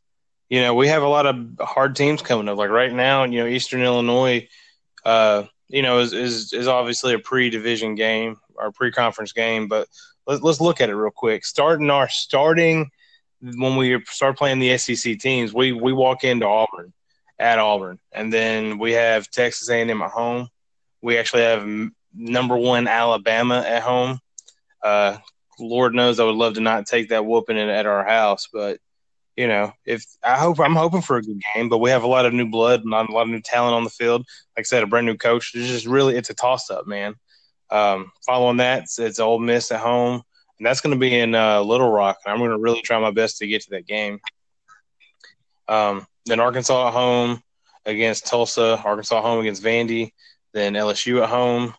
you 0.51 0.61
know, 0.61 0.75
we 0.75 0.89
have 0.89 1.03
a 1.03 1.09
lot 1.09 1.27
of 1.27 1.37
hard 1.61 1.95
teams 1.95 2.21
coming 2.21 2.49
up. 2.49 2.59
Like 2.59 2.71
right 2.71 2.93
now, 2.93 3.23
you 3.23 3.39
know, 3.39 3.47
Eastern 3.47 3.83
Illinois, 3.83 4.49
uh, 5.05 5.45
you 5.69 5.81
know, 5.81 6.01
is, 6.01 6.13
is 6.13 6.53
is 6.53 6.67
obviously 6.67 7.15
a 7.15 7.21
pre-division 7.21 7.95
game 7.95 8.37
or 8.57 8.73
pre-conference 8.73 9.33
game. 9.33 9.69
But 9.69 9.89
let's 10.27 10.43
let's 10.43 10.61
look 10.61 10.81
at 10.81 10.91
it 10.91 10.97
real 10.97 11.13
quick. 11.13 11.45
Starting 11.45 11.89
our 11.89 12.09
starting 12.09 12.91
when 13.41 13.77
we 13.77 14.03
start 14.07 14.37
playing 14.37 14.59
the 14.59 14.77
SEC 14.77 15.19
teams, 15.21 15.55
we 15.55 15.73
we 15.73 15.93
walk 15.93 16.25
into 16.25 16.47
Auburn 16.47 16.93
at 17.39 17.61
Auburn, 17.61 18.01
and 18.13 18.33
then 18.33 18.79
we 18.79 18.93
have 18.93 19.31
Texas 19.31 19.71
A&M 19.71 20.03
at 20.03 20.11
home. 20.11 20.49
We 21.01 21.17
actually 21.17 21.43
have 21.43 21.67
number 22.13 22.57
one 22.57 22.89
Alabama 22.89 23.65
at 23.67 23.83
home. 23.83 24.19
Uh, 24.83 25.19
Lord 25.61 25.95
knows 25.95 26.19
I 26.19 26.25
would 26.25 26.35
love 26.35 26.55
to 26.55 26.61
not 26.61 26.87
take 26.87 27.11
that 27.11 27.25
whooping 27.25 27.57
at 27.57 27.69
at 27.69 27.87
our 27.87 28.05
house, 28.05 28.49
but 28.53 28.81
you 29.40 29.48
know, 29.48 29.72
if 29.87 30.05
I 30.22 30.37
hope 30.37 30.61
I'm 30.61 30.76
hoping 30.76 31.00
for 31.00 31.16
a 31.16 31.22
good 31.22 31.40
game, 31.55 31.70
but 31.70 31.79
we 31.79 31.88
have 31.88 32.03
a 32.03 32.07
lot 32.07 32.26
of 32.26 32.35
new 32.35 32.46
blood, 32.46 32.85
and 32.85 32.92
a 32.92 33.11
lot 33.11 33.22
of 33.22 33.31
new 33.31 33.40
talent 33.40 33.74
on 33.74 33.85
the 33.85 33.90
field. 33.90 34.26
Like 34.55 34.64
I 34.64 34.68
said, 34.68 34.83
a 34.83 34.87
brand 34.87 35.07
new 35.07 35.16
coach. 35.16 35.53
It's 35.55 35.66
just 35.66 35.87
really 35.87 36.14
it's 36.14 36.29
a 36.29 36.35
toss 36.35 36.68
up, 36.68 36.87
man. 36.87 37.14
Um, 37.70 38.12
following 38.26 38.59
that, 38.59 38.83
it's, 38.83 38.98
it's 38.98 39.18
Ole 39.18 39.38
Miss 39.38 39.72
at 39.72 39.81
home, 39.81 40.20
and 40.59 40.66
that's 40.66 40.83
going 40.83 40.94
to 40.94 41.00
be 41.00 41.18
in 41.18 41.35
uh, 41.35 41.62
Little 41.62 41.90
Rock. 41.90 42.18
And 42.22 42.35
I'm 42.35 42.38
going 42.38 42.50
to 42.50 42.59
really 42.59 42.83
try 42.83 42.98
my 42.98 43.12
best 43.12 43.38
to 43.38 43.46
get 43.46 43.62
to 43.62 43.70
that 43.70 43.87
game. 43.87 44.20
Um, 45.68 46.07
then 46.26 46.38
Arkansas 46.38 46.88
at 46.88 46.92
home 46.92 47.42
against 47.87 48.26
Tulsa, 48.26 48.79
Arkansas 48.85 49.22
home 49.22 49.40
against 49.40 49.62
Vandy, 49.62 50.12
then 50.53 50.74
LSU 50.74 51.22
at 51.22 51.31
home, 51.31 51.72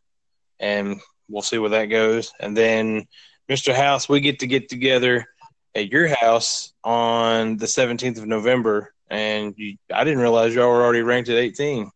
and 0.60 1.00
we'll 1.30 1.44
see 1.44 1.60
where 1.60 1.70
that 1.70 1.86
goes. 1.86 2.34
And 2.40 2.58
then 2.58 3.06
Mr. 3.48 3.72
House, 3.72 4.10
we 4.10 4.20
get 4.20 4.40
to 4.40 4.48
get 4.48 4.68
together 4.68 5.28
at 5.76 5.92
your 5.92 6.08
house 6.08 6.74
on 6.84 7.58
the 7.58 7.66
17th 7.66 8.18
of 8.18 8.28
November, 8.28 8.94
and 9.10 9.54
you, 9.58 9.78
I 9.94 10.04
didn't 10.04 10.20
realize 10.20 10.54
y'all 10.54 10.70
were 10.70 10.84
already 10.84 11.02
ranked 11.02 11.30
at 11.30 11.38
18. 11.38 11.90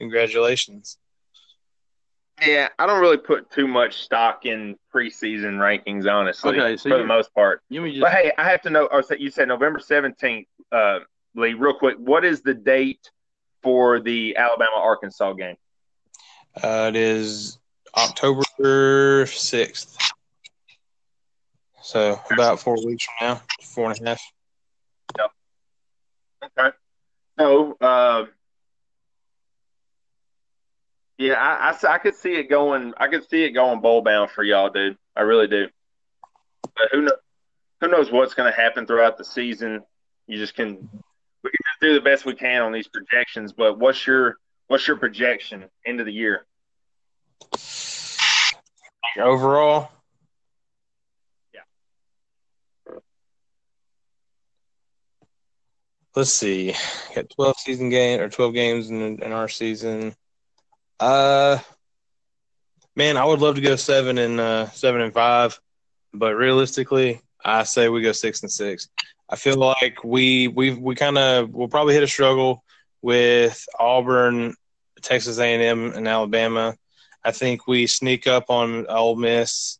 Congratulations. 0.00 0.98
Yeah, 2.44 2.68
I 2.78 2.86
don't 2.86 3.00
really 3.00 3.16
put 3.16 3.50
too 3.50 3.66
much 3.66 4.02
stock 4.02 4.44
in 4.44 4.76
preseason 4.94 5.56
rankings, 5.56 6.10
honestly, 6.10 6.60
Okay, 6.60 6.76
so 6.76 6.90
for 6.90 6.98
the 6.98 7.04
most 7.04 7.32
part. 7.34 7.62
You 7.70 7.80
mean 7.80 7.98
But 8.00 8.12
hey, 8.12 8.30
I 8.36 8.44
have 8.44 8.60
to 8.62 8.70
know. 8.70 8.86
Or 8.86 9.02
so 9.02 9.14
you 9.14 9.30
said 9.30 9.48
November 9.48 9.78
seventeenth, 9.78 10.46
uh, 10.70 10.98
Lee. 11.34 11.54
Real 11.54 11.72
quick, 11.72 11.96
what 11.96 12.26
is 12.26 12.42
the 12.42 12.52
date 12.52 13.10
for 13.62 14.00
the 14.00 14.36
Alabama 14.36 14.76
Arkansas 14.76 15.32
game? 15.32 15.56
Uh, 16.62 16.90
it 16.90 16.96
is 16.96 17.58
October 17.96 18.42
6th. 19.24 19.96
So 21.86 22.20
about 22.32 22.58
four 22.58 22.84
weeks 22.84 23.04
from 23.04 23.28
now, 23.28 23.42
four 23.62 23.92
and 23.92 24.00
a 24.00 24.08
half. 24.08 24.20
Okay. 26.42 26.76
So, 27.38 27.76
uh, 27.80 28.24
yeah, 31.16 31.34
I 31.34 31.76
I 31.88 31.98
could 31.98 32.16
see 32.16 32.34
it 32.34 32.50
going. 32.50 32.92
I 32.96 33.06
could 33.06 33.28
see 33.30 33.44
it 33.44 33.50
going 33.52 33.80
bowl 33.80 34.02
bound 34.02 34.32
for 34.32 34.42
y'all, 34.42 34.68
dude. 34.68 34.98
I 35.14 35.20
really 35.20 35.46
do. 35.46 35.68
But 36.62 36.88
who 36.90 37.02
knows? 37.02 37.18
Who 37.80 37.88
knows 37.88 38.10
what's 38.10 38.34
going 38.34 38.52
to 38.52 38.56
happen 38.56 38.88
throughout 38.88 39.16
the 39.16 39.24
season? 39.24 39.84
You 40.26 40.38
just 40.38 40.56
can. 40.56 40.74
We 40.74 41.50
can 41.50 41.60
just 41.70 41.80
do 41.80 41.94
the 41.94 42.00
best 42.00 42.26
we 42.26 42.34
can 42.34 42.62
on 42.62 42.72
these 42.72 42.88
projections. 42.88 43.52
But 43.52 43.78
what's 43.78 44.04
your 44.08 44.38
what's 44.66 44.88
your 44.88 44.96
projection 44.96 45.66
end 45.86 46.00
of 46.00 46.06
the 46.06 46.12
year? 46.12 46.46
Overall, 49.16 49.88
let's 56.16 56.32
see. 56.32 56.74
Got 57.14 57.30
12 57.30 57.56
season 57.58 57.90
game 57.90 58.20
or 58.20 58.28
12 58.28 58.54
games 58.54 58.90
in, 58.90 59.22
in 59.22 59.32
our 59.32 59.48
season. 59.48 60.14
Uh, 60.98 61.58
man, 62.96 63.16
I 63.16 63.24
would 63.24 63.40
love 63.40 63.54
to 63.56 63.60
go 63.60 63.76
seven 63.76 64.18
and 64.18 64.40
uh, 64.40 64.66
seven 64.70 65.02
and 65.02 65.12
five, 65.12 65.60
but 66.12 66.34
realistically, 66.34 67.20
I 67.44 67.62
say 67.62 67.88
we 67.88 68.00
go 68.00 68.12
six 68.12 68.42
and 68.42 68.50
six. 68.50 68.88
I 69.28 69.36
feel 69.36 69.56
like 69.56 70.02
we 70.04 70.48
we 70.48 70.72
we 70.72 70.94
kind 70.94 71.18
of 71.18 71.50
will 71.52 71.68
probably 71.68 71.94
hit 71.94 72.02
a 72.02 72.08
struggle 72.08 72.64
with 73.02 73.62
Auburn, 73.78 74.54
Texas 75.02 75.38
A&M, 75.38 75.92
and 75.92 76.08
Alabama. 76.08 76.76
I 77.22 77.32
think 77.32 77.66
we 77.66 77.88
sneak 77.88 78.26
up 78.26 78.48
on 78.48 78.86
Ole 78.86 79.16
Miss, 79.16 79.78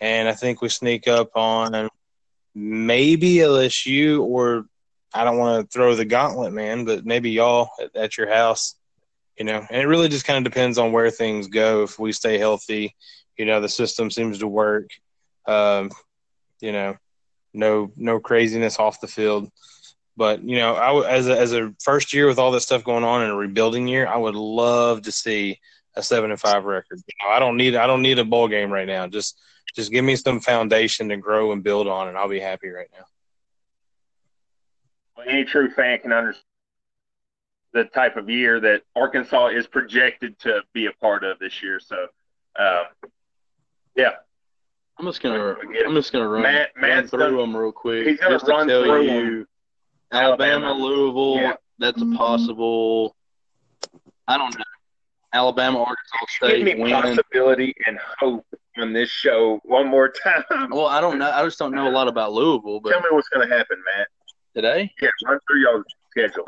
and 0.00 0.28
I 0.28 0.32
think 0.32 0.60
we 0.60 0.70
sneak 0.70 1.06
up 1.06 1.36
on 1.36 1.88
maybe 2.54 3.36
LSU 3.36 4.22
or 4.22 4.66
I 5.12 5.24
don't 5.24 5.38
want 5.38 5.70
to 5.70 5.72
throw 5.72 5.94
the 5.94 6.04
gauntlet, 6.04 6.52
man, 6.52 6.84
but 6.84 7.06
maybe 7.06 7.30
y'all 7.30 7.70
at, 7.80 7.96
at 7.96 8.18
your 8.18 8.28
house, 8.28 8.74
you 9.38 9.44
know. 9.44 9.66
And 9.70 9.82
it 9.82 9.86
really 9.86 10.08
just 10.08 10.26
kind 10.26 10.44
of 10.44 10.50
depends 10.52 10.78
on 10.78 10.92
where 10.92 11.10
things 11.10 11.48
go. 11.48 11.82
If 11.82 11.98
we 11.98 12.12
stay 12.12 12.38
healthy, 12.38 12.94
you 13.36 13.46
know, 13.46 13.60
the 13.60 13.68
system 13.68 14.10
seems 14.10 14.38
to 14.38 14.46
work. 14.46 14.90
Um, 15.46 15.90
you 16.60 16.72
know, 16.72 16.96
no 17.54 17.90
no 17.96 18.20
craziness 18.20 18.78
off 18.78 19.00
the 19.00 19.06
field. 19.06 19.50
But 20.16 20.42
you 20.42 20.56
know, 20.56 20.74
I 20.74 21.08
as 21.08 21.28
a, 21.28 21.38
as 21.38 21.52
a 21.52 21.72
first 21.80 22.12
year 22.12 22.26
with 22.26 22.38
all 22.38 22.50
this 22.50 22.64
stuff 22.64 22.84
going 22.84 23.04
on 23.04 23.22
and 23.22 23.30
a 23.30 23.36
rebuilding 23.36 23.86
year, 23.86 24.06
I 24.06 24.16
would 24.16 24.34
love 24.34 25.02
to 25.02 25.12
see 25.12 25.60
a 25.94 26.02
seven 26.02 26.30
and 26.30 26.40
five 26.40 26.64
record. 26.64 26.98
You 27.06 27.14
know, 27.28 27.34
I 27.34 27.38
don't 27.38 27.56
need 27.56 27.76
I 27.76 27.86
don't 27.86 28.02
need 28.02 28.18
a 28.18 28.24
bowl 28.24 28.48
game 28.48 28.70
right 28.70 28.86
now. 28.86 29.06
Just 29.06 29.40
just 29.74 29.92
give 29.92 30.04
me 30.04 30.16
some 30.16 30.40
foundation 30.40 31.08
to 31.08 31.16
grow 31.16 31.52
and 31.52 31.62
build 31.62 31.86
on, 31.86 32.08
and 32.08 32.18
I'll 32.18 32.28
be 32.28 32.40
happy 32.40 32.68
right 32.68 32.88
now. 32.92 33.04
Any 35.26 35.44
true 35.44 35.70
fan 35.70 35.98
can 36.00 36.12
understand 36.12 36.44
the 37.72 37.84
type 37.84 38.16
of 38.16 38.30
year 38.30 38.60
that 38.60 38.82
Arkansas 38.96 39.48
is 39.48 39.66
projected 39.66 40.38
to 40.40 40.60
be 40.72 40.86
a 40.86 40.92
part 40.92 41.22
of 41.24 41.38
this 41.38 41.62
year. 41.62 41.78
So, 41.80 42.06
uh, 42.58 42.84
yeah, 43.94 44.12
I'm 44.98 45.04
just 45.06 45.20
gonna 45.22 45.56
We 45.66 45.72
get 45.74 45.82
it. 45.82 45.86
I'm 45.86 45.94
just 45.94 46.12
gonna 46.12 46.28
run, 46.28 46.42
Matt- 46.42 46.70
run 46.80 47.06
through 47.08 47.18
done- 47.18 47.36
them 47.36 47.56
real 47.56 47.72
quick. 47.72 48.06
he's 48.06 48.18
gonna 48.20 48.34
just 48.36 48.46
to 48.46 48.52
tell 48.52 48.64
through 48.64 49.02
you, 49.02 49.46
Alabama, 50.12 50.66
Alabama. 50.68 50.72
Louisville. 50.72 51.36
Yeah. 51.42 51.52
That's 51.78 52.00
a 52.02 52.06
possible. 52.16 53.14
I 54.26 54.36
don't 54.38 54.56
know. 54.58 54.64
Alabama, 55.32 55.80
Arkansas 55.80 56.26
State. 56.28 56.64
give 56.64 56.78
me 56.78 56.82
win. 56.84 56.92
possibility 56.92 57.74
and 57.86 57.98
hope 58.18 58.44
on 58.78 58.92
this 58.94 59.10
show 59.10 59.60
one 59.64 59.86
more 59.86 60.08
time. 60.24 60.44
Well, 60.70 60.86
I 60.86 61.00
don't 61.00 61.18
know. 61.18 61.30
I 61.30 61.44
just 61.44 61.58
don't 61.58 61.72
know 61.72 61.86
a 61.88 61.90
lot 61.92 62.08
about 62.08 62.32
Louisville, 62.32 62.80
but 62.80 62.90
Tell 62.90 63.00
me 63.00 63.08
what's 63.10 63.28
going 63.28 63.46
to 63.48 63.54
happen, 63.54 63.76
Matt. 63.96 64.08
Today 64.60 64.92
Yeah, 65.00 65.08
run 65.24 65.38
through 65.46 65.60
your 65.60 65.84
schedule. 66.10 66.44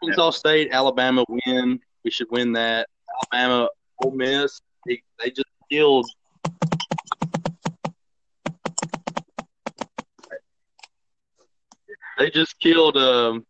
Arkansas 0.00 0.30
State, 0.30 0.68
Alabama 0.70 1.24
win. 1.28 1.80
We 2.04 2.10
should 2.10 2.28
win 2.30 2.52
that. 2.52 2.88
Alabama, 3.32 3.68
Ole 4.04 4.12
Miss. 4.12 4.60
They, 4.86 5.02
they 5.18 5.30
just 5.30 5.48
killed. 5.70 6.06
They 12.18 12.30
just 12.30 12.58
killed. 12.60 12.96
Um, 12.96 13.44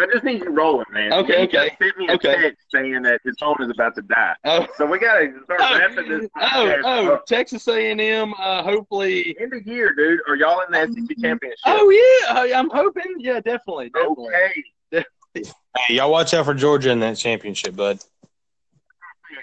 I 0.00 0.06
just 0.12 0.22
need 0.24 0.42
you 0.44 0.50
rolling, 0.50 0.86
man. 0.92 1.12
Okay, 1.12 1.42
You 1.42 1.48
just 1.48 1.66
okay, 1.66 1.76
Sent 1.82 1.96
me 1.98 2.06
a 2.08 2.12
okay. 2.12 2.36
text 2.40 2.66
saying 2.72 3.02
that 3.02 3.20
his 3.24 3.34
phone 3.40 3.56
is 3.60 3.70
about 3.70 3.94
to 3.96 4.02
die. 4.02 4.34
oh, 4.44 4.66
So 4.76 4.86
we 4.86 4.98
got 4.98 5.18
to 5.18 5.32
start 5.44 5.60
oh, 5.62 5.78
wrapping 5.78 6.08
this. 6.08 6.30
oh, 6.36 6.40
podcast 6.40 6.80
oh, 6.84 7.14
up. 7.14 7.26
Texas 7.26 7.66
A&M. 7.66 8.32
Uh, 8.38 8.62
hopefully. 8.62 9.36
End 9.40 9.52
of 9.54 9.66
year, 9.66 9.92
dude. 9.94 10.20
Are 10.28 10.36
y'all 10.36 10.60
in 10.60 10.70
the 10.70 10.86
SEC 10.94 11.16
championship? 11.20 11.58
Oh 11.66 11.90
yeah, 11.90 12.34
I- 12.40 12.52
I'm 12.54 12.70
hoping. 12.70 13.16
Yeah, 13.18 13.40
definitely, 13.40 13.90
definitely. 13.90 14.28
okay. 14.34 15.04
Hey, 15.86 15.94
y'all 15.94 16.10
watch 16.10 16.34
out 16.34 16.46
for 16.46 16.54
Georgia 16.54 16.90
in 16.90 16.98
that 17.00 17.16
championship, 17.16 17.76
bud. 17.76 17.98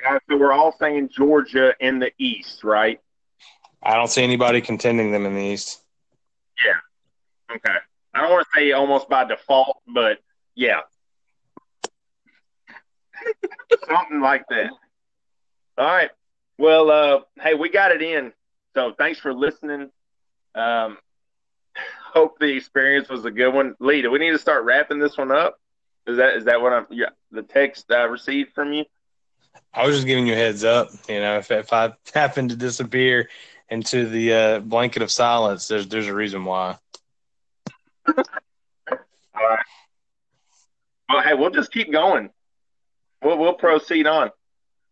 Uh, 0.07 0.19
So 0.29 0.37
we're 0.37 0.51
all 0.51 0.75
saying 0.79 1.09
Georgia 1.09 1.73
in 1.79 1.99
the 1.99 2.11
East, 2.17 2.63
right? 2.63 2.99
I 3.83 3.95
don't 3.95 4.09
see 4.09 4.23
anybody 4.23 4.59
contending 4.61 5.11
them 5.11 5.25
in 5.25 5.35
the 5.35 5.41
East. 5.41 5.81
Yeah. 6.65 7.55
Okay. 7.55 7.77
I 8.13 8.21
don't 8.21 8.31
want 8.31 8.45
to 8.53 8.59
say 8.59 8.71
almost 8.71 9.07
by 9.09 9.23
default, 9.25 9.77
but 9.93 10.19
yeah. 10.55 10.81
Something 13.87 14.21
like 14.21 14.45
that. 14.49 14.71
All 15.77 15.85
right. 15.85 16.09
Well, 16.57 16.89
uh, 16.89 17.19
hey, 17.41 17.53
we 17.53 17.69
got 17.69 17.91
it 17.91 18.01
in. 18.01 18.31
So 18.75 18.93
thanks 18.97 19.19
for 19.19 19.33
listening. 19.33 19.89
Um, 20.53 20.97
hope 22.13 22.39
the 22.39 22.55
experience 22.55 23.09
was 23.09 23.25
a 23.25 23.31
good 23.31 23.53
one. 23.53 23.75
Lee, 23.79 24.01
do 24.01 24.11
we 24.11 24.19
need 24.19 24.31
to 24.31 24.39
start 24.39 24.63
wrapping 24.63 24.99
this 24.99 25.17
one 25.17 25.31
up? 25.31 25.59
Is 26.07 26.17
that 26.17 26.35
is 26.35 26.45
that 26.45 26.61
what 26.61 26.71
I'm? 26.71 26.85
Yeah, 26.91 27.09
the 27.31 27.41
text 27.41 27.91
I 27.91 28.03
received 28.03 28.53
from 28.53 28.73
you. 28.73 28.85
I 29.73 29.85
was 29.85 29.95
just 29.95 30.07
giving 30.07 30.27
you 30.27 30.33
a 30.33 30.37
heads 30.37 30.63
up. 30.63 30.89
You 31.09 31.19
know, 31.19 31.37
if 31.37 31.51
if 31.51 31.73
I 31.73 31.93
happen 32.13 32.47
to 32.49 32.55
disappear 32.55 33.29
into 33.69 34.07
the 34.07 34.33
uh, 34.33 34.59
blanket 34.59 35.01
of 35.01 35.11
silence, 35.11 35.67
there's 35.67 35.87
there's 35.87 36.07
a 36.07 36.13
reason 36.13 36.45
why. 36.45 36.77
All 38.07 38.15
right. 39.35 39.65
Well, 41.09 41.21
hey, 41.21 41.33
we'll 41.33 41.51
just 41.51 41.71
keep 41.71 41.91
going. 41.91 42.29
We'll 43.23 43.37
we'll 43.37 43.53
proceed 43.53 44.07
on. 44.07 44.31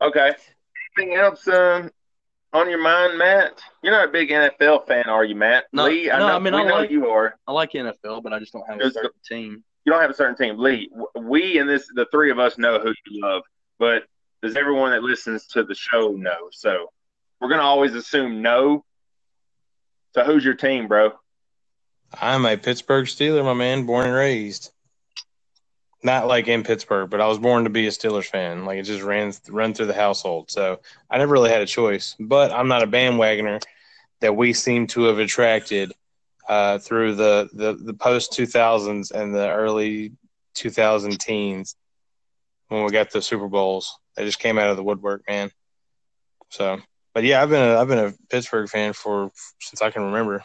Okay. 0.01 0.33
Anything 0.97 1.15
else 1.17 1.47
um, 1.47 1.89
on 2.51 2.69
your 2.69 2.81
mind, 2.81 3.17
Matt? 3.17 3.61
You're 3.81 3.93
not 3.93 4.09
a 4.09 4.11
big 4.11 4.29
NFL 4.29 4.85
fan, 4.87 5.05
are 5.07 5.23
you, 5.25 5.35
Matt? 5.35 5.65
No, 5.73 5.85
Lee, 5.85 6.11
I 6.11 6.19
no, 6.19 6.27
know, 6.27 6.35
I 6.35 6.39
mean, 6.39 6.53
we 6.53 6.61
I 6.61 6.63
know 6.65 6.75
like- 6.75 6.91
you 6.91 7.07
are. 7.09 7.35
I 7.47 7.51
like 7.51 7.71
NFL, 7.71 8.21
but 8.23 8.33
I 8.33 8.39
just 8.39 8.53
don't 8.53 8.67
have 8.67 8.79
a 8.79 8.83
Just- 8.83 8.95
certain 8.95 9.11
team. 9.27 9.63
You 9.85 9.91
don't 9.91 10.01
have 10.01 10.11
a 10.11 10.15
certain 10.15 10.35
team. 10.37 10.57
Lee, 10.57 10.89
we 11.19 11.57
and 11.57 11.69
this, 11.69 11.85
the 11.93 12.05
three 12.09 12.31
of 12.31 12.39
us 12.39 12.57
know 12.57 12.79
who 12.79 12.93
you 13.07 13.21
love, 13.21 13.41
but 13.79 14.03
does 14.41 14.55
everyone 14.55 14.91
that 14.91 15.03
listens 15.03 15.45
to 15.47 15.63
the 15.63 15.75
show 15.75 16.11
know? 16.11 16.47
So 16.51 16.89
we're 17.41 17.49
gonna 17.49 17.63
always 17.63 17.93
assume 17.93 18.41
no. 18.41 18.85
So 20.13 20.23
who's 20.23 20.45
your 20.45 20.53
team, 20.53 20.87
bro? 20.87 21.11
I'm 22.21 22.45
a 22.45 22.55
Pittsburgh 22.55 23.07
Steeler, 23.07 23.43
my 23.43 23.53
man, 23.53 23.85
born 23.85 24.05
and 24.05 24.15
raised. 24.15 24.71
Not 26.03 26.27
like 26.27 26.47
in 26.49 26.63
Pittsburgh, 26.63 27.09
but 27.09 27.21
I 27.21 27.27
was 27.27 27.39
born 27.39 27.63
to 27.63 27.69
be 27.69 27.87
a 27.87 27.89
Steelers 27.89 28.25
fan. 28.25 28.65
Like 28.65 28.77
it 28.77 28.83
just 28.83 29.03
ran 29.03 29.33
run 29.47 29.73
through 29.73 29.85
the 29.85 29.93
household. 29.93 30.51
So 30.51 30.81
I 31.09 31.17
never 31.17 31.31
really 31.31 31.49
had 31.49 31.61
a 31.61 31.65
choice. 31.65 32.15
But 32.19 32.51
I'm 32.51 32.67
not 32.67 32.83
a 32.83 32.87
bandwagoner 32.87 33.63
that 34.19 34.35
we 34.35 34.53
seem 34.53 34.87
to 34.87 35.03
have 35.03 35.19
attracted 35.19 35.93
uh, 36.47 36.77
through 36.79 37.15
the 37.15 37.49
the, 37.53 37.73
the 37.73 37.93
post 37.93 38.33
2000s 38.33 39.11
and 39.11 39.33
the 39.33 39.49
early 39.49 40.11
2000 40.55 41.19
teens 41.19 41.75
when 42.67 42.83
we 42.83 42.91
got 42.91 43.11
the 43.11 43.21
Super 43.21 43.47
Bowls. 43.47 43.97
They 44.15 44.25
just 44.25 44.39
came 44.39 44.59
out 44.59 44.69
of 44.69 44.77
the 44.77 44.83
woodwork, 44.83 45.23
man. 45.27 45.51
So, 46.49 46.79
but 47.13 47.23
yeah, 47.23 47.41
I've 47.41 47.49
been 47.49 47.67
a, 47.67 47.79
I've 47.79 47.87
been 47.87 47.99
a 48.07 48.13
Pittsburgh 48.29 48.69
fan 48.69 48.93
for 48.93 49.31
since 49.61 49.81
I 49.81 49.89
can 49.89 50.03
remember. 50.03 50.43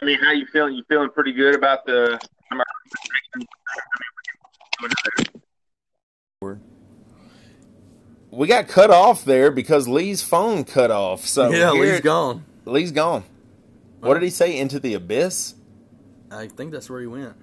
I 0.00 0.04
mean, 0.04 0.18
how 0.18 0.32
you 0.32 0.46
feeling? 0.46 0.74
You 0.74 0.84
feeling 0.88 1.10
pretty 1.10 1.32
good 1.32 1.54
about 1.54 1.86
the? 1.86 2.18
We 8.30 8.46
got 8.46 8.68
cut 8.68 8.90
off 8.90 9.24
there 9.24 9.50
because 9.50 9.88
Lee's 9.88 10.22
phone 10.22 10.64
cut 10.64 10.90
off. 10.90 11.24
So 11.26 11.50
yeah, 11.50 11.70
Lee's 11.70 12.00
gone. 12.00 12.44
Lee's 12.66 12.92
gone. 12.92 13.24
What 14.00 14.14
did 14.14 14.22
he 14.22 14.30
say? 14.30 14.58
Into 14.58 14.78
the 14.78 14.94
abyss. 14.94 15.54
I 16.30 16.48
think 16.48 16.72
that's 16.72 16.90
where 16.90 17.00
he 17.00 17.06
went. 17.06 17.34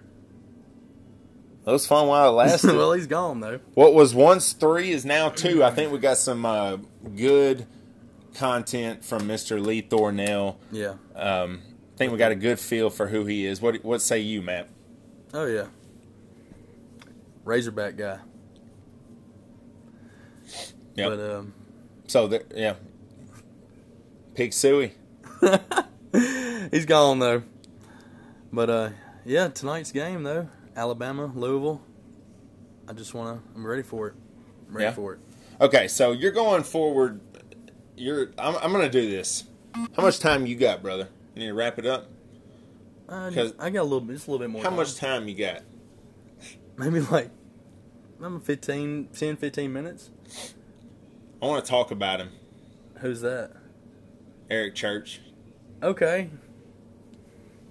That 1.65 1.71
was 1.71 1.87
fun 1.87 2.07
while 2.07 2.29
it 2.29 2.31
lasted. 2.33 2.75
well, 2.75 2.93
he's 2.93 3.07
gone 3.07 3.39
though. 3.39 3.59
What 3.73 3.93
was 3.93 4.13
once 4.13 4.53
three 4.53 4.91
is 4.91 5.03
now 5.05 5.29
two. 5.29 5.63
I 5.63 5.71
think 5.71 5.91
we 5.91 5.97
got 5.97 6.17
some 6.17 6.45
uh, 6.45 6.77
good 7.15 7.65
content 8.33 9.03
from 9.05 9.23
Mr. 9.23 9.63
Lee 9.63 9.81
Thornell. 9.81 10.55
Yeah. 10.71 10.95
Um, 11.15 11.61
I 11.93 11.97
think 11.97 12.11
we 12.11 12.17
got 12.17 12.31
a 12.31 12.35
good 12.35 12.59
feel 12.59 12.89
for 12.89 13.07
who 13.07 13.25
he 13.25 13.45
is. 13.45 13.61
What 13.61 13.83
what 13.83 14.01
say 14.01 14.19
you, 14.19 14.41
Matt? 14.41 14.67
Oh 15.33 15.45
yeah. 15.45 15.67
Razorback 17.45 17.97
guy. 17.97 18.19
Yeah. 20.95 21.09
But 21.09 21.19
um, 21.19 21.53
So 22.07 22.27
there, 22.27 22.43
yeah, 22.55 22.75
Pig 24.35 24.51
Sooie. 24.51 24.91
he's 26.71 26.85
gone 26.85 27.19
though. 27.19 27.43
But 28.51 28.69
uh, 28.69 28.89
yeah, 29.25 29.47
tonight's 29.47 29.91
game 29.91 30.23
though, 30.23 30.49
Alabama, 30.75 31.31
Louisville. 31.33 31.81
I 32.87 32.93
just 32.93 33.13
wanna, 33.13 33.39
I'm 33.55 33.65
ready 33.65 33.81
for 33.81 34.07
it. 34.09 34.13
I'm 34.69 34.75
ready 34.75 34.85
Yeah. 34.85 34.93
for 34.93 35.13
it. 35.13 35.19
Okay, 35.61 35.87
so 35.87 36.11
you're 36.11 36.31
going 36.31 36.63
forward. 36.63 37.19
You're. 37.95 38.31
I'm, 38.37 38.55
I'm 38.57 38.71
going 38.71 38.83
to 38.83 38.89
do 38.89 39.09
this. 39.09 39.45
How 39.95 40.03
much 40.03 40.19
time 40.19 40.45
you 40.45 40.55
got, 40.55 40.81
brother? 40.81 41.09
You 41.35 41.41
need 41.41 41.47
to 41.47 41.53
wrap 41.53 41.79
it 41.79 41.85
up. 41.85 42.09
Uh, 43.09 43.31
I 43.59 43.69
got 43.69 43.81
a 43.81 43.83
little, 43.83 44.01
bit, 44.01 44.13
just 44.13 44.27
a 44.27 44.31
little 44.31 44.43
bit 44.45 44.51
more. 44.51 44.63
How 44.63 44.69
time. 44.69 44.77
much 44.77 44.95
time 44.95 45.27
you 45.27 45.35
got? 45.35 45.61
Maybe 46.77 46.99
like, 47.01 47.29
I'm 48.21 48.39
15, 48.39 49.09
10, 49.13 49.35
15 49.37 49.73
minutes. 49.73 50.09
I 51.41 51.45
want 51.45 51.63
to 51.63 51.69
talk 51.69 51.91
about 51.91 52.19
him, 52.19 52.29
Who's 52.99 53.21
that? 53.21 53.51
Eric 54.49 54.75
Church. 54.75 55.19
Okay. 55.81 56.29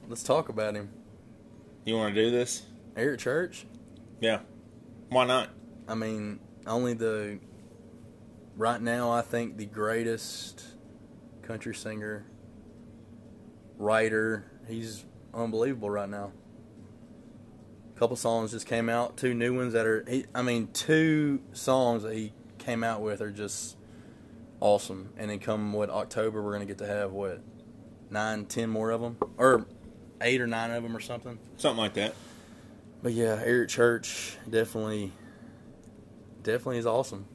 Let's 0.08 0.22
talk 0.22 0.50
about 0.50 0.74
him. 0.74 0.90
You 1.84 1.96
want 1.96 2.14
to 2.14 2.22
do 2.22 2.30
this? 2.30 2.64
Eric 2.96 3.20
Church. 3.20 3.64
Yeah. 4.20 4.40
Why 5.08 5.24
not? 5.24 5.48
I 5.88 5.94
mean, 5.94 6.38
only 6.66 6.92
the 6.92 7.38
right 8.56 8.80
now 8.80 9.10
I 9.10 9.22
think 9.22 9.56
the 9.56 9.66
greatest 9.66 10.64
country 11.42 11.74
singer, 11.74 12.26
writer. 13.78 14.44
He's 14.68 15.04
unbelievable 15.34 15.90
right 15.90 16.08
now. 16.08 16.32
A 17.94 17.98
couple 17.98 18.16
songs 18.16 18.52
just 18.52 18.66
came 18.66 18.88
out, 18.88 19.16
two 19.16 19.34
new 19.34 19.54
ones 19.56 19.72
that 19.74 19.86
are. 19.86 20.04
He, 20.08 20.26
I 20.34 20.42
mean, 20.42 20.68
two 20.72 21.40
songs 21.52 22.02
that 22.02 22.14
he 22.14 22.32
came 22.58 22.82
out 22.84 23.02
with 23.02 23.20
are 23.20 23.30
just 23.30 23.76
awesome. 24.60 25.10
And 25.16 25.30
then 25.30 25.38
come 25.38 25.72
what 25.72 25.90
October, 25.90 26.42
we're 26.42 26.52
gonna 26.52 26.64
get 26.64 26.78
to 26.78 26.86
have 26.86 27.12
what 27.12 27.40
nine, 28.10 28.46
ten 28.46 28.70
more 28.70 28.90
of 28.90 29.00
them, 29.00 29.16
or 29.36 29.66
eight 30.20 30.40
or 30.40 30.46
nine 30.46 30.70
of 30.70 30.82
them, 30.82 30.96
or 30.96 31.00
something. 31.00 31.38
Something 31.56 31.78
like 31.78 31.94
that. 31.94 32.14
But 33.02 33.12
yeah, 33.12 33.40
Eric 33.44 33.68
Church 33.68 34.36
definitely, 34.48 35.12
definitely 36.42 36.78
is 36.78 36.86
awesome. 36.86 37.26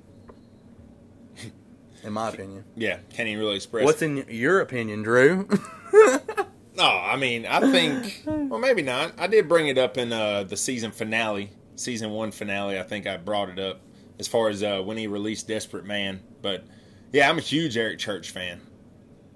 In 2.04 2.14
my 2.14 2.30
opinion. 2.30 2.64
Yeah. 2.76 3.00
Can't 3.14 3.28
even 3.28 3.40
really 3.40 3.56
express. 3.56 3.84
What's 3.86 4.02
in 4.02 4.26
your 4.30 4.60
opinion, 4.62 5.04
Drew? 5.04 5.48
No, 6.76 6.84
I 6.86 7.16
mean, 7.16 7.48
I 7.48 7.60
think, 7.72 8.22
well, 8.28 8.60
maybe 8.60 8.84
not. 8.84 9.14
I 9.18 9.26
did 9.26 9.50
bring 9.50 9.68
it 9.68 9.80
up 9.80 9.98
in 9.98 10.14
uh, 10.14 10.44
the 10.44 10.56
season 10.56 10.92
finale, 10.92 11.50
season 11.76 12.12
one 12.12 12.30
finale. 12.30 12.78
I 12.80 12.84
think 12.84 13.08
I 13.08 13.18
brought 13.18 13.50
it 13.50 13.58
up 13.58 13.80
as 14.20 14.28
far 14.28 14.48
as 14.50 14.62
uh, 14.62 14.82
when 14.84 14.96
he 14.96 15.08
released 15.08 15.48
Desperate 15.48 15.86
Man. 15.86 16.20
But 16.44 16.66
yeah, 17.12 17.28
I'm 17.32 17.40
a 17.40 17.42
huge 17.42 17.76
Eric 17.78 17.98
Church 17.98 18.30
fan. 18.30 18.62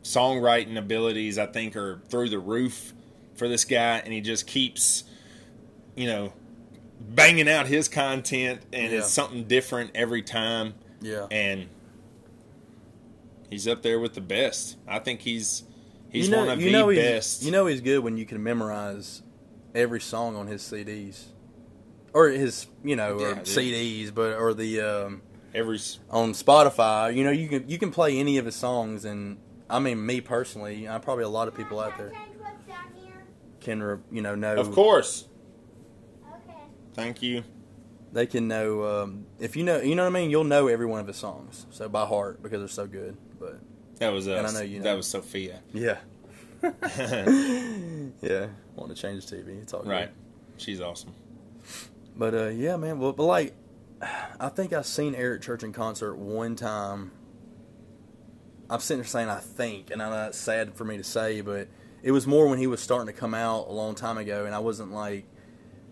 Songwriting 0.04 0.78
abilities, 0.78 1.40
I 1.40 1.48
think, 1.48 1.76
are 1.76 2.04
through 2.10 2.30
the 2.30 2.38
roof 2.38 2.94
for 3.34 3.48
this 3.48 3.66
guy, 3.66 3.98
and 3.98 4.14
he 4.14 4.22
just 4.22 4.46
keeps, 4.46 5.04
you 5.96 6.06
know, 6.06 6.34
banging 7.00 7.50
out 7.50 7.66
his 7.66 7.88
content, 7.88 8.62
and 8.72 8.92
Yeah. 8.92 9.00
it's 9.00 9.10
something 9.10 9.46
different 9.46 9.92
every 9.96 10.22
time. 10.22 10.76
yeah. 11.02 11.26
And 11.32 11.70
he's 13.52 13.68
up 13.68 13.84
there 13.84 14.00
with 14.00 14.16
the 14.16 14.22
best. 14.22 14.78
I 14.88 14.98
think 14.98 15.20
he's 15.20 15.64
he's 16.10 16.26
you 16.26 16.32
know, 16.32 16.40
one 16.40 16.50
of 16.50 16.60
you 16.60 16.72
the 16.72 16.72
know 16.72 16.88
best. 16.88 17.44
You 17.44 17.52
know 17.52 17.68
he's 17.68 17.82
good 17.82 18.00
when 18.00 18.18
you 18.18 18.26
can 18.26 18.42
memorize 18.42 19.22
every 19.76 20.02
song 20.02 20.36
on 20.36 20.48
his 20.48 20.64
CDs. 20.64 21.26
Or 22.14 22.28
his, 22.28 22.66
you 22.84 22.96
know, 22.96 23.20
Yeah, 23.20 23.36
dude. 23.36 23.44
CDs, 23.44 24.14
but 24.14 24.34
or 24.34 24.54
the 24.54 24.82
um, 24.82 25.22
every 25.54 25.80
on 26.10 26.34
Spotify. 26.34 27.16
You 27.16 27.24
know, 27.24 27.32
you 27.32 27.48
can 27.48 27.70
you 27.70 27.78
can 27.78 27.92
play 27.92 28.18
any 28.18 28.38
of 28.38 28.46
his 28.46 28.56
songs, 28.56 29.06
and 29.06 29.38
I 29.70 29.80
mean, 29.80 30.04
me 30.06 30.20
personally, 30.20 30.90
I 30.90 30.98
probably 30.98 31.24
a 31.24 31.30
lot 31.30 31.48
of 31.48 31.56
people 31.56 31.80
out 31.80 31.98
there 31.98 32.12
can, 33.62 33.82
re- 33.82 34.00
you 34.12 34.22
know, 34.22 34.36
know. 34.36 34.56
of 34.56 34.72
course. 34.72 35.28
Okay. 36.28 36.58
Thank 36.96 37.22
you. 37.22 37.44
they 38.12 38.26
can 38.26 38.48
know 38.50 38.84
um, 39.04 39.26
if 39.40 39.56
you 39.56 39.64
know 39.64 39.80
you 39.80 39.96
know 39.96 40.04
what 40.04 40.10
I 40.10 40.20
mean. 40.20 40.30
You'll 40.30 40.44
know 40.44 40.68
every 40.68 40.86
one 40.86 41.00
of 41.00 41.08
his 41.08 41.16
songs, 41.16 41.66
so 41.70 41.88
by 41.88 42.06
heart 42.06 42.44
because 42.44 42.60
they're 42.60 42.68
so 42.68 42.88
good. 42.88 43.16
But 43.42 43.60
That 44.00 44.14
was 44.14 44.28
uh, 44.28 44.36
And 44.36 44.48
I 44.48 44.52
know 44.54 44.62
you 44.62 44.82
that 44.84 44.96
was 44.96 45.08
Sophia. 45.08 45.60
yeah, 45.74 45.98
yeah, 48.22 48.48
want 48.76 48.90
to 48.90 48.96
change 48.96 49.26
the 49.26 49.36
TV? 49.38 49.62
It's 49.62 49.74
all 49.74 49.82
good. 49.84 49.90
right. 49.90 50.10
She's 50.58 50.80
awesome. 50.82 51.14
But 52.16 52.34
uh, 52.34 52.48
yeah, 52.50 52.78
man. 52.78 53.00
Well, 53.00 53.14
but 53.14 53.24
like, 53.26 53.54
I 54.40 54.50
think 54.50 54.74
I've 54.74 54.86
seen 54.86 55.16
Eric 55.16 55.42
Church 55.42 55.64
in 55.64 55.74
concert 55.74 56.16
one 56.16 56.56
time. 56.56 57.12
I'm 58.70 58.80
sitting 58.80 59.02
there 59.02 59.08
saying 59.08 59.28
I 59.30 59.40
think, 59.40 59.92
and 59.92 60.02
I 60.02 60.10
know 60.10 60.16
that's 60.16 60.38
sad 60.38 60.76
for 60.76 60.86
me 60.86 60.98
to 60.98 61.04
say, 61.04 61.42
but 61.42 61.68
it 62.04 62.12
was 62.12 62.26
more 62.26 62.48
when 62.48 62.58
he 62.58 62.68
was 62.68 62.80
starting 62.80 63.14
to 63.14 63.20
come 63.20 63.34
out 63.34 63.68
a 63.68 63.72
long 63.74 63.96
time 63.96 64.18
ago, 64.18 64.46
and 64.46 64.56
I 64.56 64.60
wasn't 64.60 64.94
like, 64.94 65.26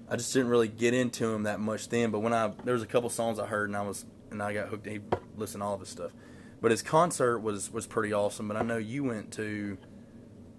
I 0.09 0.15
just 0.15 0.33
didn't 0.33 0.49
really 0.49 0.67
get 0.69 0.93
into 0.93 1.27
him 1.27 1.43
that 1.43 1.59
much 1.59 1.89
then. 1.89 2.11
But 2.11 2.19
when 2.19 2.33
I 2.33 2.51
there 2.63 2.73
was 2.73 2.83
a 2.83 2.87
couple 2.87 3.09
songs 3.09 3.37
I 3.39 3.45
heard, 3.47 3.69
and 3.69 3.75
I 3.77 3.81
was 3.81 4.05
and 4.31 4.41
I 4.41 4.53
got 4.53 4.69
hooked. 4.69 4.85
He 4.85 4.99
listened 5.35 5.61
to 5.61 5.65
all 5.65 5.73
of 5.73 5.79
his 5.81 5.89
stuff, 5.89 6.11
but 6.61 6.71
his 6.71 6.81
concert 6.81 7.39
was 7.39 7.71
was 7.71 7.87
pretty 7.87 8.13
awesome. 8.13 8.47
But 8.47 8.57
I 8.57 8.63
know 8.63 8.77
you 8.77 9.03
went 9.03 9.31
to 9.33 9.77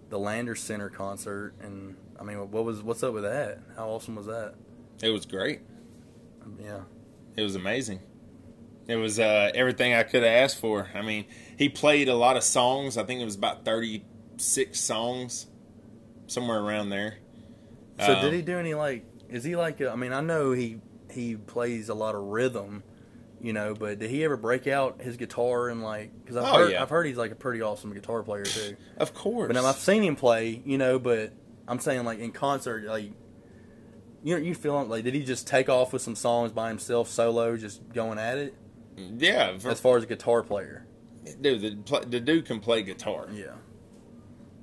the 0.08 0.18
Lander 0.18 0.54
Center 0.54 0.88
concert, 0.90 1.54
and 1.62 1.96
I 2.18 2.24
mean, 2.24 2.38
what 2.50 2.64
was 2.64 2.82
what's 2.82 3.02
up 3.02 3.14
with 3.14 3.22
that? 3.24 3.58
How 3.76 3.88
awesome 3.88 4.16
was 4.16 4.26
that? 4.26 4.54
It 5.02 5.10
was 5.10 5.26
great. 5.26 5.60
Yeah. 6.58 6.80
It 7.36 7.42
was 7.42 7.54
amazing. 7.54 8.00
It 8.88 8.96
was 8.96 9.20
uh, 9.20 9.52
everything 9.54 9.94
I 9.94 10.02
could 10.02 10.22
have 10.24 10.32
asked 10.42 10.58
for. 10.58 10.88
I 10.94 11.02
mean, 11.02 11.26
he 11.56 11.68
played 11.68 12.08
a 12.08 12.14
lot 12.14 12.36
of 12.36 12.42
songs. 12.42 12.98
I 12.98 13.04
think 13.04 13.20
it 13.20 13.24
was 13.24 13.36
about 13.36 13.64
36 13.64 14.80
songs, 14.80 15.46
somewhere 16.26 16.58
around 16.60 16.90
there. 16.90 17.18
So 18.04 18.14
Um, 18.14 18.24
did 18.24 18.32
he 18.32 18.42
do 18.42 18.58
any 18.58 18.74
like? 18.74 19.04
Is 19.28 19.44
he 19.44 19.54
like? 19.54 19.80
A, 19.80 19.90
I 19.90 19.96
mean, 19.96 20.12
I 20.12 20.20
know 20.20 20.52
he 20.52 20.80
he 21.12 21.36
plays 21.36 21.88
a 21.88 21.94
lot 21.94 22.14
of 22.16 22.22
rhythm, 22.22 22.82
you 23.40 23.52
know. 23.52 23.74
But 23.74 23.98
did 23.98 24.10
he 24.10 24.24
ever 24.24 24.36
break 24.36 24.66
out 24.66 25.00
his 25.02 25.16
guitar 25.16 25.68
and 25.68 25.82
like? 25.82 26.10
Because 26.22 26.36
I've 26.36 26.44
Oh, 26.52 26.58
heard 26.58 26.72
yeah. 26.72 26.82
I've 26.82 26.90
heard 26.90 27.06
he's 27.06 27.16
like 27.16 27.30
a 27.32 27.36
pretty 27.36 27.62
awesome 27.62 27.92
guitar 27.92 28.22
player 28.22 28.44
too. 28.44 28.76
Of 28.96 29.14
course. 29.14 29.48
But 29.48 29.54
now 29.60 29.66
I've 29.66 29.76
seen 29.76 30.02
him 30.02 30.16
play, 30.16 30.62
you 30.64 30.78
know. 30.78 30.98
But 30.98 31.32
I'm 31.68 31.78
saying 31.78 32.04
like 32.04 32.18
in 32.18 32.32
concert, 32.32 32.84
like 32.84 33.10
you 34.22 34.36
know, 34.36 34.42
you 34.42 34.54
feel 34.54 34.84
like 34.84 35.04
did 35.04 35.14
he 35.14 35.24
just 35.24 35.46
take 35.46 35.68
off 35.68 35.92
with 35.92 36.02
some 36.02 36.14
songs 36.16 36.52
by 36.52 36.68
himself, 36.68 37.08
solo, 37.08 37.56
just 37.56 37.88
going 37.92 38.18
at 38.18 38.36
it? 38.38 38.54
yeah, 39.16 39.56
for, 39.56 39.70
As 39.70 39.80
far 39.80 39.96
as 39.96 40.02
a 40.02 40.06
guitar 40.06 40.42
player, 40.42 40.86
dude, 41.40 41.86
the, 41.86 42.04
the 42.06 42.20
dude 42.20 42.44
can 42.44 42.60
play 42.60 42.82
guitar. 42.82 43.28
yeah, 43.32 43.54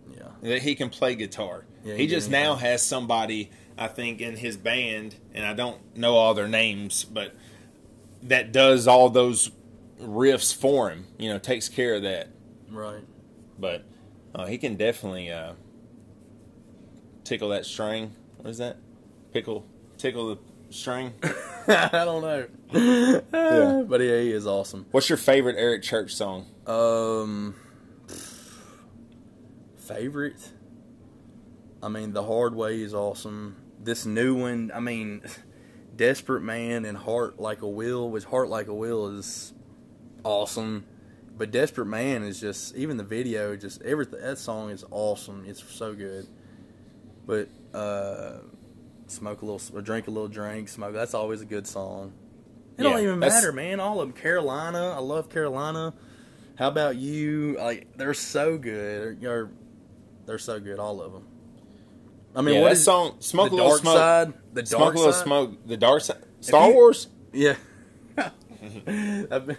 yeah, 0.10 0.28
that 0.44 0.62
he 0.62 0.76
can 0.76 0.90
play 0.90 1.16
guitar. 1.16 1.66
Yeah, 1.84 1.96
he 1.96 2.02
he 2.04 2.08
just 2.08 2.30
now 2.30 2.56
has 2.56 2.84
somebody, 2.84 3.50
I 3.78 3.88
think, 3.88 4.22
in 4.22 4.36
his 4.36 4.56
band, 4.58 5.16
and 5.34 5.44
I 5.46 5.54
don't 5.54 5.80
know 5.98 6.16
all 6.16 6.34
their 6.36 6.48
names, 6.48 7.04
but 7.04 7.36
that 8.23 8.51
does 8.51 8.88
all 8.88 9.10
those 9.10 9.51
riffs 10.01 10.56
for 10.56 10.89
him. 10.89 11.08
You 11.17 11.30
know, 11.30 11.39
takes 11.39 11.69
care 11.69 11.95
of 11.95 12.03
that. 12.03 12.30
right. 12.69 13.03
But 13.60 13.86
uh, 14.36 14.45
he 14.45 14.58
can 14.60 14.75
definitely 14.75 15.32
uh, 15.32 15.53
tickle 17.23 17.49
that 17.49 17.65
string. 17.65 18.13
What 18.38 18.49
is 18.49 18.60
that? 18.60 18.77
Pickle, 19.34 19.65
tickle 19.97 20.36
the 20.36 20.38
string. 20.73 21.13
I 21.67 21.89
don't 22.06 22.21
know. 22.21 22.47
Yeah. 22.71 23.84
But 23.88 24.01
yeah, 24.01 24.19
he 24.19 24.32
is 24.32 24.45
awesome. 24.45 24.86
What's 24.91 25.10
your 25.10 25.17
favorite 25.17 25.56
Eric 25.58 25.82
Church 25.84 26.13
song? 26.13 26.45
Um, 26.65 27.56
favorite. 29.77 30.51
I 31.82 31.88
mean, 31.89 32.13
the 32.13 32.23
hard 32.23 32.56
way 32.56 32.82
is 32.82 32.93
awesome. 32.93 33.56
This 33.82 34.06
new 34.06 34.36
one, 34.36 34.71
I 34.73 34.80
mean, 34.80 35.21
desperate 35.97 36.41
man 36.41 36.86
and 36.86 36.97
heart 36.97 37.39
like 37.39 37.62
a 37.62 37.67
wheel. 37.67 38.10
With 38.10 38.25
heart 38.25 38.49
like 38.49 38.67
a 38.67 38.73
wheel 38.73 39.07
is 39.07 39.53
awesome, 40.23 40.86
but 41.38 41.51
desperate 41.51 41.88
man 41.88 42.23
is 42.23 42.39
just 42.39 42.75
even 42.75 42.97
the 42.97 43.03
video, 43.03 43.55
just 43.55 43.81
everything. 43.81 44.21
That 44.21 44.38
song 44.38 44.69
is 44.69 44.86
awesome. 44.91 45.43
It's 45.47 45.63
so 45.63 45.93
good. 45.93 46.27
But 47.25 47.49
uh, 47.73 48.38
smoke 49.07 49.41
a 49.41 49.45
little, 49.45 49.77
or 49.77 49.81
drink 49.81 50.07
a 50.07 50.12
little 50.12 50.29
drink, 50.29 50.69
smoke. 50.69 50.93
That's 50.93 51.13
always 51.13 51.41
a 51.41 51.45
good 51.45 51.67
song. 51.67 52.13
It 52.77 52.83
don't 52.83 53.01
even 53.01 53.19
matter, 53.19 53.51
man. 53.51 53.79
All 53.79 53.99
of 53.99 54.07
them. 54.07 54.17
Carolina, 54.17 54.93
I 54.95 54.99
love 54.99 55.29
Carolina. 55.29 55.93
How 56.57 56.67
about 56.67 56.95
you? 56.95 57.57
Like 57.60 57.97
they're 57.97 58.13
so 58.13 58.57
good. 58.57 59.17
You're, 59.21 59.51
they're 60.25 60.38
so 60.38 60.60
good, 60.60 60.79
all 60.79 61.01
of 61.01 61.12
them. 61.12 61.27
I 62.38 62.41
mean, 62.41 62.56
yeah, 62.56 62.62
what 62.62 62.71
is 62.73 62.84
song 62.84 63.15
"Smoke 63.19 63.50
the 63.50 63.56
a 63.56 63.58
Little 63.58 63.69
dark 63.71 63.82
Smoke"? 63.82 63.95
side? 63.97 64.34
The 64.54 64.65
Smoke 64.65 64.80
dark 64.82 64.93
a 64.93 64.97
little 64.97 65.13
side. 65.13 65.23
smoke. 65.23 65.67
The 65.67 65.78
dark 65.78 66.02
side. 66.02 66.23
Star 66.41 66.67
you- 66.69 66.73
Wars. 66.76 67.08
Yeah. 67.34 67.56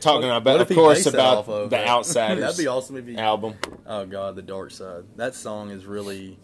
Talking 0.01 0.31
about, 0.31 0.61
of 0.61 0.69
course, 0.69 1.07
about 1.07 1.49
of 1.49 1.71
the 1.71 1.81
it? 1.81 1.89
Outsiders 1.89 2.41
That'd 2.41 2.59
be 2.59 2.67
awesome 2.67 2.97
if 2.97 3.07
he. 3.07 3.17
album. 3.17 3.55
Oh 3.87 4.07
god, 4.07 4.37
the 4.37 4.43
dark 4.43 4.71
side. 4.71 5.05
That 5.17 5.35
song 5.35 5.71
is 5.71 5.85
really. 5.87 6.39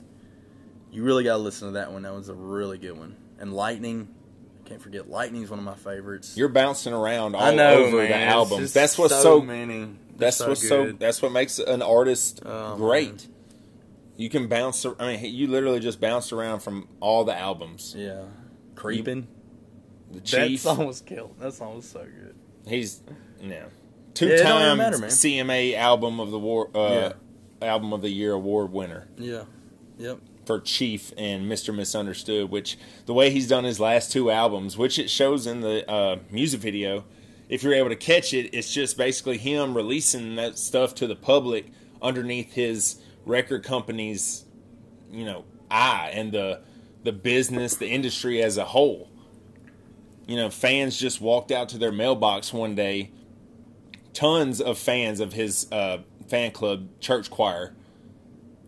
You 0.92 1.02
really 1.02 1.24
gotta 1.24 1.42
listen 1.42 1.68
to 1.68 1.74
that 1.74 1.92
one. 1.92 2.02
That 2.02 2.14
was 2.14 2.28
a 2.28 2.34
really 2.34 2.78
good 2.78 2.96
one. 2.96 3.16
And 3.40 3.52
Lightning, 3.52 4.08
can't 4.64 4.80
forget. 4.80 5.10
Lightning's 5.10 5.50
one 5.50 5.58
of 5.58 5.64
my 5.64 5.74
favorites. 5.74 6.36
You're 6.36 6.48
bouncing 6.48 6.92
around 6.92 7.34
all 7.34 7.52
know, 7.54 7.74
over 7.86 7.96
man. 7.96 8.08
the 8.10 8.16
It's 8.16 8.32
albums. 8.32 8.72
That's 8.72 8.96
what's 8.96 9.14
so, 9.14 9.22
so. 9.22 9.40
many. 9.42 9.88
That's 10.16 10.38
what's 10.40 10.66
so. 10.66 10.92
That's 10.92 11.20
what 11.20 11.32
makes 11.32 11.58
an 11.58 11.82
artist 11.82 12.42
Oh, 12.46 12.76
great. 12.76 13.08
man. 13.08 13.33
You 14.16 14.28
can 14.30 14.46
bounce. 14.48 14.84
I 14.98 15.16
mean, 15.16 15.34
you 15.34 15.48
literally 15.48 15.80
just 15.80 16.00
bounced 16.00 16.32
around 16.32 16.60
from 16.60 16.88
all 17.00 17.24
the 17.24 17.36
albums. 17.36 17.94
Yeah, 17.96 18.24
creeping. 18.74 19.26
The 20.12 20.20
Chief. 20.20 20.62
That 20.62 20.68
song 20.76 20.86
was 20.86 21.00
killed. 21.00 21.34
That 21.40 21.54
song 21.54 21.76
was 21.76 21.88
so 21.88 22.00
good. 22.04 22.34
He's 22.66 23.02
no 23.42 23.54
Yeah, 23.54 23.64
two 24.14 24.28
it 24.28 24.42
time 24.42 24.78
matter. 24.78 24.98
CMA 24.98 25.74
album 25.76 26.20
of 26.20 26.30
the 26.30 26.38
war. 26.38 26.70
Uh, 26.74 26.78
Yeah. 26.90 27.12
Album 27.68 27.92
of 27.92 28.02
the 28.02 28.10
year 28.10 28.32
award 28.32 28.72
winner. 28.72 29.08
Yeah. 29.18 29.44
Yep. 29.98 30.18
for 30.44 30.60
Chief 30.60 31.12
and 31.16 31.50
Mr. 31.50 31.74
Misunderstood, 31.74 32.50
which 32.50 32.76
the 33.06 33.14
way 33.14 33.30
he's 33.30 33.48
done 33.48 33.64
his 33.64 33.80
last 33.80 34.12
two 34.12 34.30
albums, 34.30 34.76
which 34.76 34.98
it 34.98 35.08
shows 35.08 35.46
in 35.46 35.60
the 35.62 35.88
uh, 35.90 36.18
music 36.30 36.60
video, 36.60 37.04
if 37.48 37.62
you're 37.62 37.72
able 37.74 37.88
to 37.88 37.96
catch 37.96 38.34
it, 38.34 38.50
it's 38.52 38.72
just 38.72 38.98
basically 38.98 39.38
him 39.38 39.74
releasing 39.74 40.34
that 40.36 40.58
stuff 40.58 40.94
to 40.96 41.06
the 41.06 41.14
public 41.16 41.66
underneath 42.02 42.52
his 42.52 43.00
record 43.24 43.64
company's, 43.64 44.44
you 45.10 45.24
know, 45.24 45.44
eye 45.70 46.10
and 46.12 46.32
the 46.32 46.60
the 47.02 47.12
business, 47.12 47.76
the 47.76 47.88
industry 47.88 48.42
as 48.42 48.56
a 48.56 48.64
whole. 48.64 49.10
You 50.26 50.36
know, 50.36 50.50
fans 50.50 50.96
just 50.98 51.20
walked 51.20 51.52
out 51.52 51.68
to 51.70 51.78
their 51.78 51.92
mailbox 51.92 52.52
one 52.52 52.74
day. 52.74 53.10
Tons 54.14 54.60
of 54.60 54.78
fans 54.78 55.20
of 55.20 55.34
his 55.34 55.70
uh, 55.70 55.98
fan 56.28 56.50
club, 56.52 56.88
Church 57.00 57.30
Choir, 57.30 57.74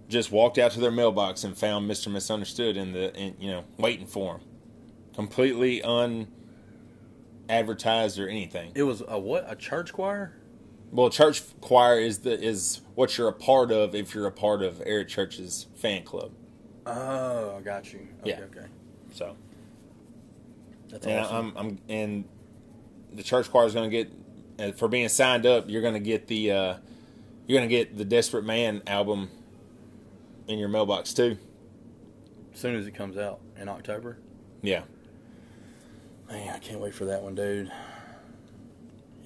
just 0.08 0.30
walked 0.30 0.58
out 0.58 0.72
to 0.72 0.80
their 0.80 0.90
mailbox 0.90 1.44
and 1.44 1.56
found 1.56 1.90
Mr. 1.90 2.12
Misunderstood 2.12 2.76
in 2.76 2.92
the, 2.92 3.14
in, 3.14 3.36
you 3.40 3.50
know, 3.50 3.64
waiting 3.78 4.06
for 4.06 4.34
him, 4.34 4.40
completely 5.14 5.82
unadvertised 7.48 8.18
or 8.18 8.28
anything. 8.28 8.72
It 8.74 8.82
was 8.82 9.02
a 9.06 9.18
what? 9.18 9.50
A 9.50 9.56
church 9.56 9.92
choir? 9.92 10.34
Well, 10.92 11.10
church 11.10 11.42
choir 11.60 11.98
is 11.98 12.18
the 12.20 12.40
is 12.40 12.80
what 12.94 13.18
you're 13.18 13.28
a 13.28 13.32
part 13.32 13.70
of 13.72 13.94
if 13.94 14.14
you're 14.14 14.26
a 14.26 14.32
part 14.32 14.62
of 14.62 14.82
Eric 14.86 15.08
Church's 15.08 15.66
fan 15.74 16.04
club. 16.04 16.32
Oh, 16.86 17.56
I 17.58 17.60
got 17.60 17.92
you. 17.92 18.06
Okay, 18.20 18.30
Yeah. 18.30 18.40
okay. 18.44 18.66
So, 19.12 19.36
That's 20.88 21.06
and 21.06 21.20
awesome. 21.20 21.52
I'm, 21.56 21.66
I'm 21.66 21.78
and 21.88 22.24
the 23.12 23.22
church 23.22 23.50
choir 23.50 23.66
is 23.66 23.74
going 23.74 23.90
to 23.90 24.04
get 24.58 24.78
for 24.78 24.88
being 24.88 25.08
signed 25.08 25.44
up. 25.46 25.64
You're 25.68 25.82
going 25.82 25.94
to 25.94 26.00
get 26.00 26.28
the 26.28 26.50
uh, 26.52 26.74
you're 27.46 27.58
going 27.58 27.68
to 27.68 27.74
get 27.74 27.96
the 27.98 28.04
Desperate 28.04 28.44
Man 28.44 28.82
album 28.86 29.30
in 30.48 30.58
your 30.58 30.68
mailbox 30.68 31.12
too. 31.12 31.36
as 32.54 32.60
soon 32.60 32.76
as 32.76 32.86
it 32.86 32.92
comes 32.94 33.16
out 33.18 33.40
in 33.60 33.68
October. 33.68 34.18
Yeah. 34.62 34.82
Man, 36.28 36.54
I 36.54 36.58
can't 36.58 36.80
wait 36.80 36.94
for 36.94 37.04
that 37.06 37.22
one, 37.22 37.34
dude. 37.34 37.70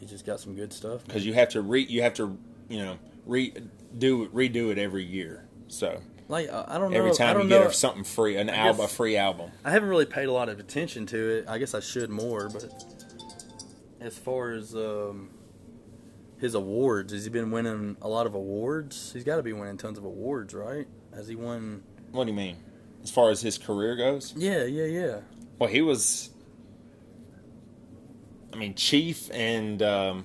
He 0.01 0.07
just 0.07 0.25
got 0.27 0.41
some 0.41 0.55
good 0.57 0.73
stuff. 0.73 1.05
because 1.07 1.25
you 1.27 1.35
have 1.35 1.51
to 1.51 1.61
re 1.61 1.83
you 1.83 2.03
have 2.03 2.15
to 2.15 2.37
you 2.69 2.79
know 2.79 2.99
redo 3.29 4.29
redo 4.31 4.71
it 4.73 4.79
every 4.79 5.05
year. 5.05 5.47
So 5.69 6.01
Like 6.29 6.49
I 6.51 6.79
don't 6.79 6.91
know. 6.91 6.97
every 6.99 7.11
I 7.11 7.15
time 7.15 7.35
don't 7.37 7.43
you 7.45 7.49
get 7.51 7.65
know. 7.65 7.71
something 7.71 8.05
free, 8.05 8.37
an 8.37 8.49
album, 8.51 8.85
a 8.85 8.89
free 8.89 9.17
album. 9.17 9.51
I 9.65 9.71
haven't 9.71 9.89
really 9.89 10.07
paid 10.07 10.25
a 10.27 10.33
lot 10.33 10.49
of 10.49 10.59
attention 10.59 11.07
to 11.07 11.29
it. 11.39 11.45
I 11.49 11.59
guess 11.59 11.75
I 11.75 11.81
should 11.81 12.11
more, 12.11 12.49
but 12.49 12.65
as 14.01 14.17
far 14.17 14.53
as 14.53 14.75
um, 14.75 15.31
his 16.39 16.55
awards, 16.55 17.13
has 17.13 17.25
he 17.25 17.31
been 17.31 17.51
winning 17.51 17.97
a 18.01 18.09
lot 18.09 18.27
of 18.27 18.35
awards? 18.35 19.13
He's 19.13 19.25
got 19.25 19.37
to 19.37 19.43
be 19.43 19.53
winning 19.53 19.77
tons 19.77 19.99
of 19.99 20.05
awards, 20.05 20.55
right? 20.55 20.87
Has 21.15 21.29
he 21.29 21.37
won? 21.37 21.83
What 22.13 22.25
do 22.25 22.31
you 22.31 22.37
mean? 22.37 22.57
As 23.03 23.11
far 23.11 23.31
as 23.31 23.41
his 23.43 23.59
career 23.59 23.97
goes, 23.97 24.35
Yeah, 24.37 24.65
yeah, 24.65 24.85
yeah. 24.87 25.21
well, 25.59 25.69
he 25.69 25.83
was. 25.83 26.31
I 28.53 28.57
mean, 28.57 28.75
Chief 28.75 29.31
and 29.33 29.83
um, 29.83 30.25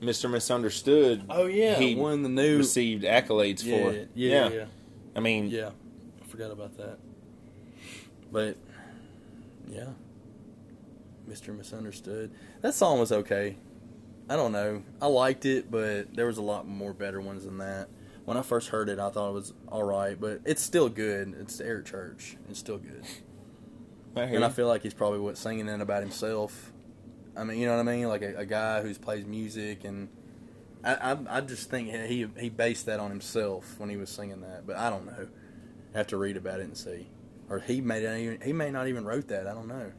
Mr. 0.00 0.30
Misunderstood. 0.30 1.24
Oh 1.28 1.46
yeah, 1.46 1.76
he 1.76 1.94
won 1.94 2.22
the 2.22 2.28
new. 2.28 2.58
received 2.58 3.04
accolades 3.04 3.64
yeah, 3.64 3.76
for. 3.76 3.92
yeah, 3.92 4.04
yeah, 4.14 4.48
yeah, 4.48 4.64
I 5.14 5.20
mean, 5.20 5.48
yeah. 5.48 5.70
I 6.22 6.26
forgot 6.26 6.50
about 6.50 6.76
that. 6.76 6.98
But 8.30 8.56
yeah, 9.68 9.90
Mr. 11.28 11.56
Misunderstood. 11.56 12.32
That 12.60 12.74
song 12.74 12.98
was 12.98 13.12
okay. 13.12 13.56
I 14.28 14.36
don't 14.36 14.52
know. 14.52 14.82
I 15.00 15.06
liked 15.06 15.44
it, 15.44 15.70
but 15.70 16.14
there 16.14 16.26
was 16.26 16.38
a 16.38 16.42
lot 16.42 16.66
more 16.66 16.92
better 16.92 17.20
ones 17.20 17.44
than 17.44 17.58
that. 17.58 17.88
When 18.24 18.36
I 18.36 18.42
first 18.42 18.70
heard 18.70 18.88
it, 18.88 18.98
I 18.98 19.08
thought 19.10 19.30
it 19.30 19.34
was 19.34 19.52
all 19.68 19.84
right, 19.84 20.20
but 20.20 20.40
it's 20.44 20.62
still 20.62 20.88
good. 20.88 21.34
It's 21.40 21.60
Eric 21.60 21.86
Church. 21.86 22.36
It's 22.50 22.58
still 22.58 22.78
good, 22.78 23.04
I 24.16 24.26
hear 24.26 24.36
and 24.36 24.44
I 24.44 24.48
feel 24.48 24.66
like 24.66 24.82
he's 24.82 24.94
probably 24.94 25.18
what 25.20 25.36
singing 25.38 25.68
in 25.68 25.80
about 25.80 26.02
himself. 26.02 26.72
I 27.36 27.44
mean, 27.44 27.58
you 27.58 27.66
know 27.66 27.76
what 27.76 27.86
I 27.88 27.96
mean? 27.96 28.08
Like 28.08 28.22
a, 28.22 28.36
a 28.38 28.46
guy 28.46 28.82
who 28.82 28.94
plays 28.94 29.26
music, 29.26 29.84
and 29.84 30.08
I, 30.82 30.94
I, 31.12 31.16
I 31.38 31.40
just 31.42 31.68
think 31.70 31.90
he 31.90 32.26
he 32.38 32.48
based 32.48 32.86
that 32.86 32.98
on 33.00 33.10
himself 33.10 33.74
when 33.78 33.90
he 33.90 33.96
was 33.96 34.08
singing 34.10 34.40
that. 34.40 34.66
But 34.66 34.76
I 34.76 34.88
don't 34.90 35.04
know. 35.06 35.26
I 35.94 35.98
have 35.98 36.06
to 36.08 36.16
read 36.16 36.36
about 36.36 36.60
it 36.60 36.64
and 36.64 36.76
see, 36.76 37.08
or 37.50 37.58
he 37.60 37.80
may 37.80 38.00
not 38.02 38.16
even 38.16 38.40
he 38.40 38.52
may 38.52 38.70
not 38.70 38.88
even 38.88 39.04
wrote 39.04 39.28
that. 39.28 39.46
I 39.46 39.52
don't 39.54 39.68
know. 39.68 39.92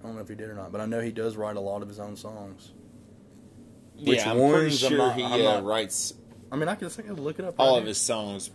I 0.00 0.06
don't 0.06 0.14
know 0.16 0.20
if 0.22 0.28
he 0.28 0.34
did 0.34 0.48
or 0.48 0.54
not, 0.54 0.70
but 0.72 0.80
I 0.80 0.86
know 0.86 1.00
he 1.00 1.10
does 1.12 1.36
write 1.36 1.56
a 1.56 1.60
lot 1.60 1.82
of 1.82 1.88
his 1.88 1.98
own 2.00 2.16
songs. 2.16 2.72
which 3.96 4.18
yeah, 4.18 4.30
I'm 4.30 4.36
pretty 4.36 4.52
ones, 4.66 4.84
I'm 4.84 4.88
sure 4.90 4.98
not- 4.98 5.16
he 5.16 5.22
uh, 5.24 5.36
not- 5.36 5.64
writes 5.64 6.14
I 6.50 6.56
mean, 6.56 6.68
I 6.68 6.76
can, 6.76 6.86
I 6.88 7.02
can 7.02 7.14
look 7.22 7.38
it 7.38 7.44
up. 7.44 7.56
all 7.58 7.72
right 7.72 7.76
of 7.78 7.82
here. 7.82 7.88
his 7.88 7.98
songs. 8.00 8.50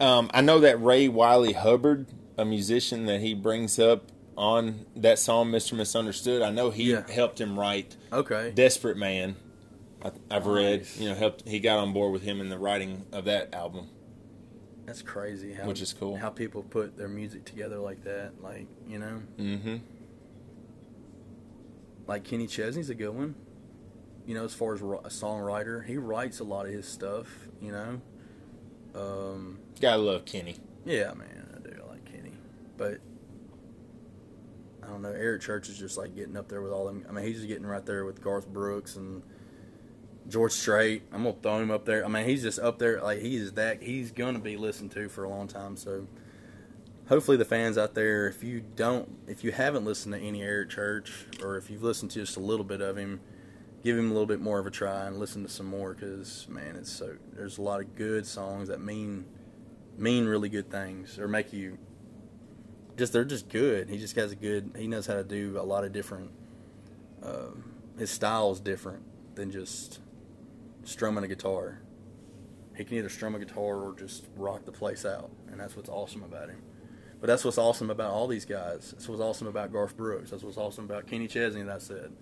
Um, 0.00 0.30
I 0.34 0.40
know 0.40 0.60
that 0.60 0.82
Ray 0.82 1.06
Wylie 1.06 1.52
Hubbard, 1.52 2.06
a 2.42 2.44
musician 2.44 3.06
that 3.06 3.20
he 3.20 3.32
brings 3.34 3.78
up 3.78 4.10
on 4.36 4.84
that 4.96 5.18
song 5.18 5.50
"Mr. 5.50 5.74
Misunderstood," 5.76 6.42
I 6.42 6.50
know 6.50 6.70
he 6.70 6.90
Yeah. 6.92 7.08
helped 7.10 7.40
him 7.40 7.58
write 7.58 7.96
Okay. 8.12 8.50
"Desperate 8.54 8.96
Man." 8.96 9.36
I, 10.04 10.10
I've 10.30 10.46
read, 10.46 10.86
you 10.98 11.08
know, 11.08 11.14
helped. 11.14 11.46
He 11.48 11.60
got 11.60 11.78
on 11.78 11.92
board 11.92 12.12
with 12.12 12.22
him 12.22 12.40
in 12.40 12.48
the 12.48 12.58
writing 12.58 13.06
of 13.12 13.24
that 13.26 13.54
album. 13.54 13.88
That's 14.84 15.00
crazy. 15.00 15.52
How, 15.52 15.66
Which 15.68 15.80
is 15.80 15.92
cool. 15.92 16.16
How 16.16 16.28
people 16.30 16.64
put 16.64 16.96
their 16.98 17.06
music 17.08 17.44
together 17.44 17.78
like 17.78 18.02
that, 18.04 18.42
like 18.42 18.66
you 18.88 18.98
know, 18.98 19.22
Mm-hmm. 19.38 19.76
like 22.06 22.24
Kenny 22.24 22.46
Chesney's 22.46 22.90
a 22.90 22.94
good 22.94 23.14
one. 23.14 23.34
You 24.26 24.34
know, 24.34 24.44
as 24.44 24.54
far 24.54 24.74
as 24.74 24.80
a 24.80 24.84
songwriter, 25.08 25.84
he 25.84 25.96
writes 25.96 26.40
a 26.40 26.44
lot 26.44 26.66
of 26.66 26.72
his 26.72 26.86
stuff. 26.86 27.48
You 27.60 27.72
know, 27.72 28.00
um, 28.94 29.58
Gotta 29.80 30.00
love 30.02 30.24
Kenny. 30.24 30.56
yeah, 30.84 31.12
man, 31.14 31.48
I 31.56 31.60
do. 31.68 31.80
I 31.84 31.90
like 31.90 32.04
Kenny, 32.04 32.32
but 32.82 32.98
I 34.82 34.88
don't 34.88 35.02
know. 35.02 35.10
Eric 35.10 35.42
Church 35.42 35.68
is 35.68 35.78
just 35.78 35.96
like 35.96 36.16
getting 36.16 36.36
up 36.36 36.48
there 36.48 36.60
with 36.60 36.72
all 36.72 36.86
them. 36.86 37.06
I 37.08 37.12
mean, 37.12 37.24
he's 37.24 37.36
just 37.36 37.46
getting 37.46 37.64
right 37.64 37.86
there 37.86 38.04
with 38.04 38.20
Garth 38.20 38.48
Brooks 38.48 38.96
and 38.96 39.22
George 40.28 40.50
Strait. 40.50 41.04
I'm 41.12 41.22
gonna 41.22 41.36
throw 41.40 41.58
him 41.60 41.70
up 41.70 41.84
there. 41.84 42.04
I 42.04 42.08
mean, 42.08 42.24
he's 42.24 42.42
just 42.42 42.58
up 42.58 42.80
there. 42.80 43.00
Like 43.00 43.20
he 43.20 43.36
is 43.36 43.52
that. 43.52 43.82
He's 43.82 44.10
gonna 44.10 44.40
be 44.40 44.56
listened 44.56 44.90
to 44.92 45.08
for 45.08 45.22
a 45.22 45.28
long 45.28 45.46
time. 45.46 45.76
So 45.76 46.08
hopefully, 47.08 47.36
the 47.36 47.44
fans 47.44 47.78
out 47.78 47.94
there, 47.94 48.26
if 48.26 48.42
you 48.42 48.64
don't, 48.74 49.08
if 49.28 49.44
you 49.44 49.52
haven't 49.52 49.84
listened 49.84 50.14
to 50.14 50.20
any 50.20 50.42
Eric 50.42 50.70
Church, 50.70 51.26
or 51.40 51.56
if 51.56 51.70
you've 51.70 51.84
listened 51.84 52.10
to 52.12 52.18
just 52.18 52.36
a 52.36 52.40
little 52.40 52.64
bit 52.64 52.80
of 52.80 52.96
him, 52.96 53.20
give 53.84 53.96
him 53.96 54.06
a 54.06 54.12
little 54.12 54.26
bit 54.26 54.40
more 54.40 54.58
of 54.58 54.66
a 54.66 54.72
try 54.72 55.06
and 55.06 55.20
listen 55.20 55.44
to 55.44 55.48
some 55.48 55.66
more. 55.66 55.94
Because 55.94 56.48
man, 56.48 56.74
it's 56.74 56.90
so 56.90 57.14
there's 57.32 57.58
a 57.58 57.62
lot 57.62 57.80
of 57.80 57.94
good 57.94 58.26
songs 58.26 58.66
that 58.66 58.80
mean 58.80 59.24
mean 59.96 60.26
really 60.26 60.48
good 60.48 60.68
things 60.68 61.18
or 61.18 61.28
make 61.28 61.52
you 61.52 61.78
just 62.96 63.12
they're 63.12 63.24
just 63.24 63.48
good. 63.48 63.88
He 63.88 63.98
just 63.98 64.16
has 64.16 64.32
a 64.32 64.36
good. 64.36 64.72
He 64.76 64.86
knows 64.86 65.06
how 65.06 65.14
to 65.14 65.24
do 65.24 65.58
a 65.58 65.62
lot 65.62 65.84
of 65.84 65.92
different. 65.92 66.30
Um, 67.22 67.72
his 67.98 68.10
style 68.10 68.50
is 68.52 68.60
different 68.60 69.02
than 69.34 69.50
just 69.50 70.00
strumming 70.84 71.24
a 71.24 71.28
guitar. 71.28 71.80
He 72.76 72.84
can 72.84 72.96
either 72.96 73.08
strum 73.08 73.34
a 73.34 73.38
guitar 73.38 73.76
or 73.76 73.94
just 73.96 74.26
rock 74.36 74.64
the 74.64 74.72
place 74.72 75.04
out, 75.04 75.30
and 75.50 75.60
that's 75.60 75.76
what's 75.76 75.88
awesome 75.88 76.22
about 76.22 76.48
him. 76.48 76.62
But 77.20 77.28
that's 77.28 77.44
what's 77.44 77.58
awesome 77.58 77.90
about 77.90 78.10
all 78.10 78.26
these 78.26 78.44
guys. 78.44 78.90
That's 78.92 79.08
what's 79.08 79.20
awesome 79.20 79.46
about 79.46 79.72
Garth 79.72 79.96
Brooks. 79.96 80.30
That's 80.30 80.42
what's 80.42 80.56
awesome 80.56 80.84
about 80.84 81.06
Kenny 81.06 81.28
Chesney. 81.28 81.62
That 81.62 81.76
I 81.76 81.78
said. 81.78 82.12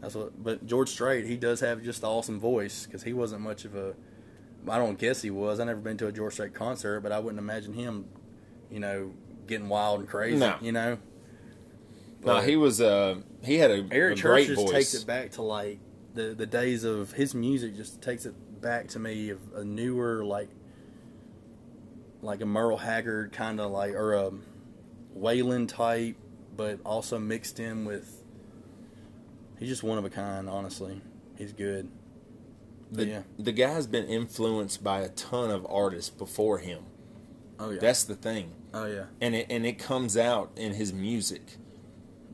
That's 0.00 0.14
what. 0.14 0.42
But 0.42 0.66
George 0.66 0.90
Strait, 0.90 1.26
he 1.26 1.36
does 1.36 1.60
have 1.60 1.82
just 1.82 2.02
an 2.02 2.08
awesome 2.10 2.38
voice 2.38 2.84
because 2.84 3.02
he 3.02 3.12
wasn't 3.12 3.40
much 3.40 3.64
of 3.64 3.74
a. 3.74 3.94
I 4.68 4.78
don't 4.78 4.98
guess 4.98 5.22
he 5.22 5.30
was. 5.30 5.60
I 5.60 5.64
never 5.64 5.80
been 5.80 5.96
to 5.98 6.08
a 6.08 6.12
George 6.12 6.34
Strait 6.34 6.54
concert, 6.54 7.00
but 7.00 7.12
I 7.12 7.18
wouldn't 7.20 7.38
imagine 7.38 7.72
him, 7.72 8.06
you 8.70 8.80
know, 8.80 9.12
getting 9.46 9.68
wild 9.68 10.00
and 10.00 10.08
crazy. 10.08 10.38
No. 10.38 10.56
You 10.60 10.72
know. 10.72 10.98
No, 12.24 12.40
he 12.40 12.56
was. 12.56 12.80
Uh, 12.80 13.16
he 13.42 13.58
had 13.58 13.70
a, 13.70 13.86
Eric 13.90 14.18
a 14.18 14.20
Church 14.20 14.22
great 14.22 14.46
just 14.48 14.60
voice. 14.62 14.70
takes 14.70 14.94
it 14.94 15.06
back 15.06 15.32
to 15.32 15.42
like 15.42 15.78
the 16.14 16.34
the 16.34 16.46
days 16.46 16.84
of 16.84 17.12
his 17.12 17.34
music. 17.34 17.76
Just 17.76 18.00
takes 18.00 18.24
it 18.24 18.34
back 18.60 18.88
to 18.88 18.98
me 18.98 19.28
of 19.30 19.40
a 19.54 19.64
newer 19.64 20.24
like 20.24 20.48
like 22.22 22.40
a 22.40 22.46
Merle 22.46 22.78
Haggard 22.78 23.32
kind 23.32 23.60
of 23.60 23.70
like 23.70 23.92
or 23.92 24.14
a 24.14 24.30
Waylon 25.16 25.68
type, 25.68 26.16
but 26.56 26.80
also 26.84 27.18
mixed 27.18 27.60
in 27.60 27.84
with. 27.84 28.22
He's 29.58 29.68
just 29.68 29.82
one 29.82 29.98
of 29.98 30.04
a 30.04 30.10
kind. 30.10 30.48
Honestly, 30.48 31.00
he's 31.36 31.52
good. 31.52 31.90
the, 32.90 33.06
yeah. 33.06 33.22
the 33.38 33.52
guy's 33.52 33.86
been 33.86 34.06
influenced 34.06 34.82
by 34.82 35.00
a 35.00 35.08
ton 35.10 35.50
of 35.50 35.66
artists 35.68 36.10
before 36.10 36.58
him. 36.58 36.84
Oh 37.58 37.70
yeah. 37.70 37.80
That's 37.80 38.04
the 38.04 38.16
thing, 38.16 38.52
oh 38.74 38.86
yeah. 38.86 39.04
and 39.20 39.34
it 39.34 39.46
and 39.48 39.64
it 39.64 39.78
comes 39.78 40.16
out 40.16 40.50
in 40.56 40.74
his 40.74 40.92
music. 40.92 41.56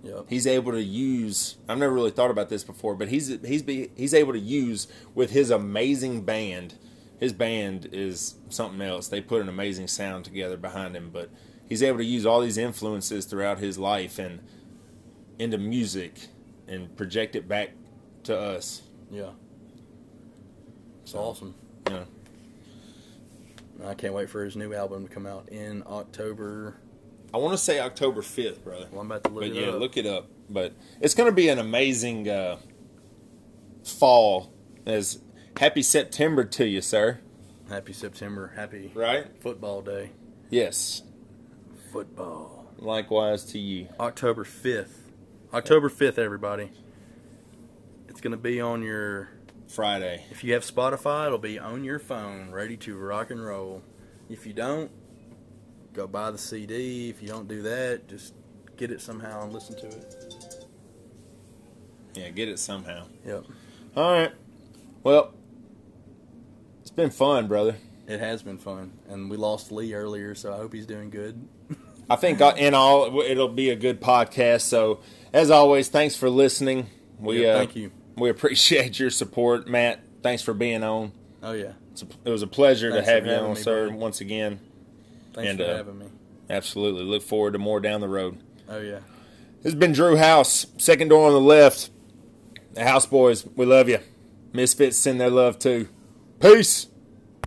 Yep. 0.03 0.27
He's 0.29 0.47
able 0.47 0.73
to 0.73 0.83
use. 0.83 1.57
I've 1.69 1.79
never 1.79 1.93
really 1.93 2.11
thought 2.11 2.31
about 2.31 2.49
this 2.49 2.65
before, 2.65 2.95
but 2.95 3.09
he's 3.09 3.29
he's 3.45 3.63
be, 3.63 3.91
he's 3.97 4.15
able 4.15 4.33
to 4.33 4.39
use 4.39 4.89
with 5.15 5.31
his 5.31 5.51
amazing 5.51 6.23
band. 6.23 6.75
His 7.19 7.35
band 7.35 7.91
is 7.93 8.37
something 8.49 8.81
else. 8.81 9.09
They 9.09 9.21
put 9.21 9.43
an 9.43 9.49
amazing 9.49 9.89
sound 9.89 10.25
together 10.25 10.57
behind 10.57 10.97
him, 10.97 11.11
but 11.13 11.29
he's 11.69 11.83
able 11.83 11.99
to 11.99 12.05
use 12.05 12.25
all 12.25 12.41
these 12.41 12.57
influences 12.57 13.27
throughout 13.27 13.59
his 13.59 13.79
life 13.79 14.19
and 14.19 14.41
into 15.39 15.59
music 15.59 16.15
and 16.67 16.97
project 16.97 17.37
it 17.37 17.47
back 17.47 17.73
to 18.25 18.39
us. 18.39 18.83
Yeah. 19.11 19.31
It's 21.03 21.15
awesome. 21.15 21.55
You 21.89 21.93
know, 21.95 22.07
I 23.85 23.95
can't 23.95 24.15
wait 24.15 24.29
for 24.31 24.45
his 24.45 24.57
new 24.57 24.75
album 24.75 25.07
to 25.07 25.13
come 25.13 25.27
out 25.27 25.49
in 25.51 25.83
October. 25.87 26.77
I 27.33 27.39
want 27.39 27.53
to 27.53 27.59
say 27.59 27.79
October 27.81 28.23
fifth, 28.23 28.65
brother. 28.65 28.87
Well, 28.91 29.01
I'm 29.01 29.07
about 29.11 29.25
to 29.25 29.31
look 29.31 29.43
But 29.43 29.51
it 29.57 29.61
yeah, 29.61 29.69
up. 29.69 29.81
look 29.81 29.97
it 29.97 30.07
up. 30.07 30.27
But 30.49 30.75
it's 31.01 31.15
going 31.15 31.29
to 31.29 31.35
be 31.35 31.49
an 31.49 31.59
amazing 31.59 32.29
uh, 32.29 32.59
fall. 33.85 34.53
As 34.87 35.21
happy 35.57 35.83
September 35.83 36.45
to 36.45 36.67
you, 36.67 36.81
sir. 36.81 37.21
Happy 37.69 37.93
September. 37.93 38.53
Happy 38.57 38.91
Right? 38.95 39.27
football 39.41 39.83
day. 39.83 40.11
Yes. 40.49 41.03
Football. 41.93 42.67
Likewise 42.79 43.45
to 43.47 43.59
you. 43.59 43.89
October 44.01 44.45
5th. 44.45 44.97
October 45.55 45.89
5th, 45.89 46.19
everybody. 46.19 46.71
It's 48.09 48.21
going 48.21 48.33
to 48.33 48.37
be 48.37 48.61
on 48.61 48.83
your. 48.83 49.29
Friday. 49.71 50.25
If 50.31 50.43
you 50.43 50.53
have 50.55 50.65
Spotify, 50.65 51.27
it'll 51.27 51.39
be 51.39 51.59
on 51.59 51.85
your 51.85 51.99
phone, 52.01 52.51
ready 52.51 52.77
to 52.79 52.97
rock 52.97 53.31
and 53.31 53.43
roll. 53.43 53.83
If 54.29 54.45
you 54.45 54.53
don't, 54.53 54.91
go 55.93 56.07
buy 56.07 56.33
the 56.33 56.39
CD. 56.39 57.09
If 57.09 57.23
you 57.23 57.29
don't 57.29 57.47
do 57.47 57.63
that, 57.63 58.09
just 58.09 58.35
get 58.77 58.91
it 58.91 59.01
somehow 59.01 59.45
and 59.45 59.53
listen 59.53 59.77
to 59.77 59.87
it. 59.87 60.67
Yeah, 62.15 62.31
get 62.31 62.49
it 62.49 62.59
somehow. 62.59 63.07
Yep. 63.25 63.45
All 63.97 64.13
right. 64.13 64.33
Well, 65.05 65.33
it's 66.81 66.91
been 66.91 67.11
fun, 67.11 67.47
brother. 67.47 67.77
It 68.09 68.19
has 68.19 68.43
been 68.43 68.59
fun. 68.59 68.99
And 69.09 69.31
we 69.31 69.37
lost 69.37 69.71
Lee 69.71 69.95
earlier, 69.95 70.35
so 70.35 70.53
I 70.53 70.57
hope 70.57 70.73
he's 70.73 70.87
doing 70.87 71.11
good. 71.11 71.49
I 72.09 72.17
think 72.17 72.41
uh, 72.41 72.55
in 72.57 72.75
all, 72.75 73.21
it'll 73.21 73.49
be 73.49 73.71
a 73.71 73.77
good 73.77 74.01
podcast. 74.01 74.63
So, 74.63 74.99
as 75.33 75.49
always, 75.49 75.89
thanks 75.89 76.17
for 76.17 76.29
listening. 76.29 76.89
We 77.21 77.45
Yeah, 77.45 77.53
uh, 77.53 77.59
thank 77.59 77.77
you. 77.77 77.93
We 78.21 78.31
appreciate 78.31 78.99
your 78.99 79.11
support, 79.11 79.67
Matt. 79.67 80.01
Thanks 80.23 80.43
for 80.43 80.55
being 80.55 80.83
on. 80.85 81.13
Oh, 81.43 81.53
yeah. 81.53 81.73
It's 81.93 82.03
a, 82.03 82.07
it 82.25 82.31
was 82.31 82.43
a 82.43 82.47
pleasure 82.47 82.91
Thanks 82.93 83.07
to 83.07 83.13
have 83.13 83.27
you 83.27 83.33
on, 83.33 83.55
me, 83.55 83.57
sir, 83.57 83.87
buddy. 83.89 83.99
once 83.99 84.21
again. 84.21 84.61
Thanks 85.33 85.51
And, 85.51 85.59
for 85.59 85.65
uh, 85.65 85.77
having 85.77 85.99
me. 85.99 86.07
Absolutely. 86.49 87.03
Look 87.05 87.23
forward 87.23 87.53
to 87.55 87.59
more 87.59 87.81
down 87.81 88.01
the 88.01 88.09
road. 88.09 88.39
Oh, 88.69 88.81
yeah. 88.81 89.01
This 89.63 89.73
has 89.73 89.75
been 89.75 89.93
Drew 89.93 90.17
House, 90.17 90.67
second 90.79 91.09
door 91.09 91.27
on 91.27 91.33
the 91.33 91.41
left. 91.41 91.91
The 92.75 92.85
House 92.85 93.07
Boys, 93.07 93.47
we 93.57 93.67
love 93.67 93.89
you. 93.89 93.99
Misfits 94.53 94.97
send 94.99 95.21
their 95.21 95.31
love 95.31 95.59
too. 95.59 95.89
Peace. 96.41 96.87